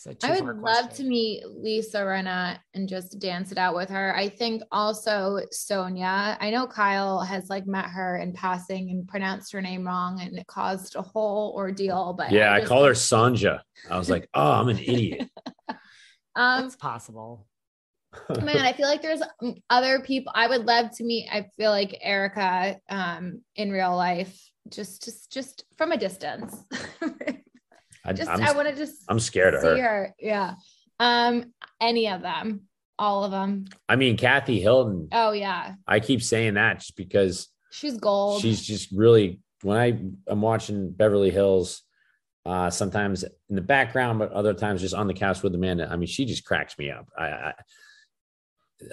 [0.00, 1.06] So I would two-part love question.
[1.06, 4.14] to meet Lisa Rinna and just dance it out with her.
[4.16, 6.36] I think also Sonja.
[6.38, 10.38] I know Kyle has like met her in passing and pronounced her name wrong, and
[10.38, 12.12] it caused a whole ordeal.
[12.16, 13.60] But yeah, I just call her think- Sanja.
[13.90, 15.28] I was like, oh, I'm an idiot.
[16.36, 17.48] Um, It's possible.
[18.28, 21.28] man, I feel like there's um, other people I would love to meet.
[21.28, 26.56] I feel like Erika um in real life, just just just from a distance.
[28.08, 29.76] I, just I'm, I want to just I'm scared of her.
[29.76, 30.14] her.
[30.18, 30.54] Yeah.
[30.98, 32.62] Um, any of them,
[32.98, 33.66] all of them.
[33.88, 35.08] I mean, Kathy Hilton.
[35.12, 38.40] Oh yeah, I keep saying that just because she's gold.
[38.40, 41.82] she's just really when I am watching Beverly Hills,
[42.46, 45.88] uh, sometimes in the background, but other times just on the couch with Amanda.
[45.90, 47.08] I mean, she just cracks me up.
[47.16, 47.54] I, I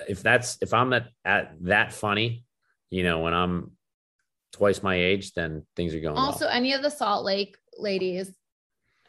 [0.07, 2.43] if that's if I'm at, at that funny,
[2.89, 3.71] you know, when I'm
[4.51, 6.53] twice my age, then things are going also well.
[6.53, 8.31] any of the Salt Lake ladies.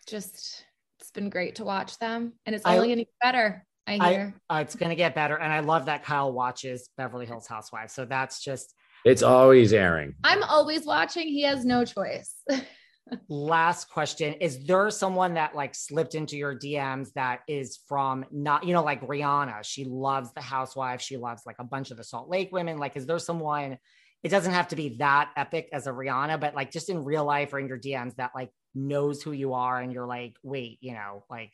[0.07, 0.65] Just
[1.01, 3.67] it's been great to watch them, and it's only going to get better.
[3.87, 4.35] I I- hear.
[4.51, 5.37] Uh, it's going to get better.
[5.37, 7.93] And I love that Kyle watches Beverly Hills Housewives.
[7.93, 10.15] So that's just, It's always airing.
[10.25, 11.29] I'm always watching.
[11.29, 12.35] He has no choice.
[13.29, 14.35] Last question.
[14.35, 18.83] Is there someone that like slipped into your DMs that is from not, you know,
[18.83, 19.63] like Rihanna?
[19.63, 21.05] She loves the housewives.
[21.05, 22.79] She loves like a bunch of the Salt Lake women.
[22.79, 23.79] Like, is there someone,
[24.25, 27.25] it doesn't have to be that epic as a Rihanna, but like just in real
[27.25, 30.79] life or in your DMs that like knows who you are and you're like, wait,
[30.81, 31.53] you know, like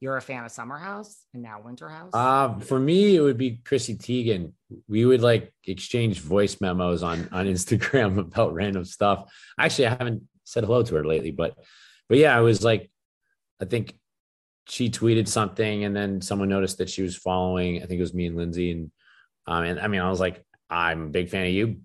[0.00, 2.10] you're a fan of Summer House and now Winter House?
[2.12, 4.52] Uh, for me, it would be Chrissy Teigen.
[4.88, 9.32] We would like exchange voice memos on on Instagram about random stuff.
[9.58, 11.56] Actually, I haven't said hello to her lately, but
[12.08, 12.90] but yeah, I was like,
[13.62, 13.96] I think
[14.66, 17.76] she tweeted something, and then someone noticed that she was following.
[17.82, 18.90] I think it was me and Lindsay, and
[19.46, 21.78] um, and I mean, I was like, I'm a big fan of you,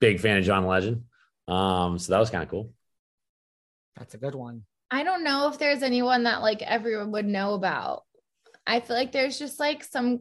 [0.00, 1.04] big fan of John Legend.
[1.48, 2.72] Um, so that was kind of cool.
[3.96, 4.62] That's a good one.
[4.90, 8.02] I don't know if there's anyone that like everyone would know about.
[8.66, 10.20] I feel like there's just like some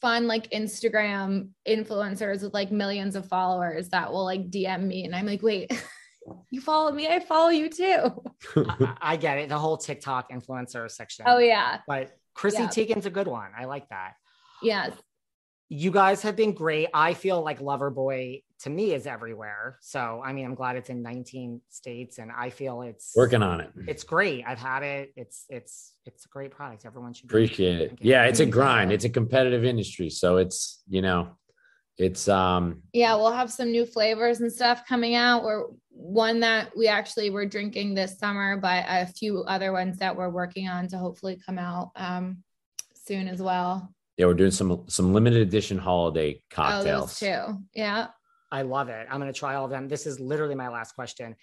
[0.00, 5.14] fun like Instagram influencers with like millions of followers that will like DM me and
[5.14, 5.72] I'm like, wait,
[6.50, 8.22] you follow me, I follow you too.
[8.56, 9.48] I, I get it.
[9.48, 11.24] The whole TikTok influencer section.
[11.28, 11.78] Oh yeah.
[11.86, 12.68] But Chrissy Yeah.
[12.68, 13.50] Teigen's a good one.
[13.58, 14.14] I like that.
[14.62, 14.92] Yes.
[15.68, 16.88] You guys have been great.
[16.94, 19.78] I feel like Loverboy to me is everywhere.
[19.80, 23.60] So I mean, I'm glad it's in 19 states, and I feel it's Working on
[23.60, 23.70] it.
[23.86, 24.44] It's great.
[24.46, 25.12] I've had it.
[25.16, 26.86] It's it's it's a great product.
[26.86, 27.98] Everyone should Appreciate it.
[28.00, 28.92] Yeah, it's a grind.
[28.92, 31.28] It's a competitive industry, so it's you know,
[31.98, 35.44] it's um Yeah, we'll have some new flavors and stuff coming out.
[35.44, 40.16] Or one that we actually were drinking this summer, but a few other ones that
[40.16, 42.42] we're working on to hopefully come out um,
[42.94, 43.92] soon as well.
[44.18, 47.18] Yeah we're doing some some limited edition holiday Oh, cocktails.
[47.18, 47.58] those too.
[47.74, 48.08] Yeah.
[48.50, 49.06] I love it.
[49.10, 49.88] I'm going to try all of them.
[49.88, 51.36] This is literally my last question.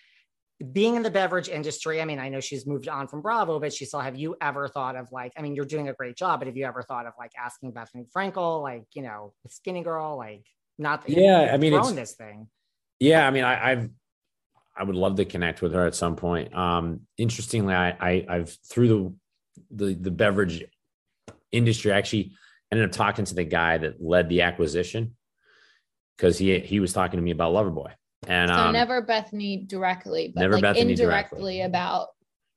[0.72, 3.72] Being in the beverage industry, I mean, I know she's moved on from Bravo, but
[3.74, 6.40] she still have you ever thought of like, I mean, you're doing a great job,
[6.40, 10.18] but have you ever thought of like asking Bethenny Frankel, like, you know, skinny girl,
[10.18, 10.46] like,
[10.78, 12.48] not that Yeah, you've I mean, grown it's- this thing.
[13.00, 13.90] Yeah, I mean, I, I've
[14.78, 16.54] I would love to connect with her at some point.
[16.56, 18.88] Um, interestingly, I, I I've through
[19.70, 20.64] the the the beverage
[21.52, 22.32] industry, I actually
[22.76, 25.16] ended up talking to the guy that led the acquisition
[26.18, 27.92] because he he was talking to me about Loverboy.
[28.28, 30.98] And So um, never Bethenny directly, but never like Bethenny indirectly
[31.58, 31.62] directly.
[31.62, 32.08] about.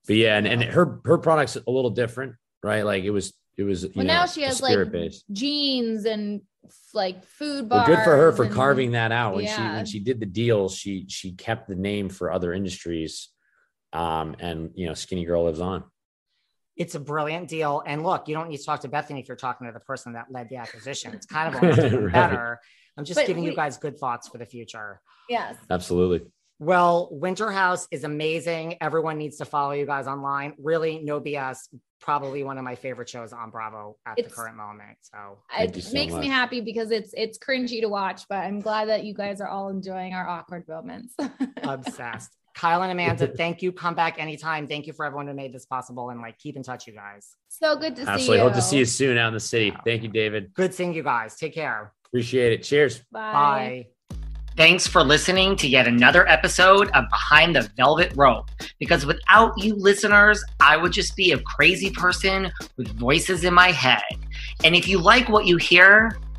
[0.06, 2.82] but yeah, and, and her her product's a little different, right?
[2.82, 5.24] Like it was it was you Well, know, now she has like based.
[5.32, 6.40] jeans and
[6.94, 7.86] like food Well, bars.
[7.88, 9.34] good for her for and- carving that out.
[9.36, 13.28] When she when she did the deal, she she kept the name for other industries.
[13.92, 15.82] Um, and you know, Skinny Girl lives on.
[16.78, 17.82] It's a brilliant deal.
[17.84, 20.12] And look, you don't need to talk to Bethenny if you're talking to the person
[20.12, 21.12] that led the acquisition.
[21.12, 22.12] It's kind of almost Right.
[22.12, 22.60] better.
[22.96, 25.00] I'm just But giving you guys good thoughts for the future.
[25.28, 25.56] Yes.
[25.68, 26.26] Absolutely.
[26.60, 28.76] Well, Winter House is amazing.
[28.80, 30.54] Everyone needs to follow you guys online.
[30.58, 31.68] Really, no BS.
[32.00, 34.98] Probably one of my favorite shows on Bravo at the current moment.
[35.00, 38.88] So it so makes me happy because it's it's cringy to watch, but I'm glad
[38.88, 41.14] that you guys are all enjoying our awkward moments.
[41.62, 42.30] obsessed.
[42.58, 43.70] Kyle and Amanda, thank you.
[43.70, 44.66] Come back anytime.
[44.66, 47.36] Thank you for everyone who made this possible and like keep in touch, you guys.
[47.48, 48.12] so good to see you.
[48.12, 48.36] Absolutely.
[48.36, 48.42] you.
[48.42, 49.72] Hope to see you soon out in the city.
[49.84, 50.52] Thank you, David.
[50.54, 51.36] Good seeing you guys.
[51.36, 51.92] Take care.
[52.06, 52.64] Appreciate it.
[52.64, 52.98] Cheers.
[53.12, 53.32] Bye.
[53.32, 53.86] Bye.
[54.56, 58.50] Thanks for listening to yet another episode of Behind the Velvet Rope.
[58.80, 63.70] Because without you listeners, I would just be a crazy person with voices in my
[63.70, 64.02] head.
[64.64, 66.18] And if you like what you hear,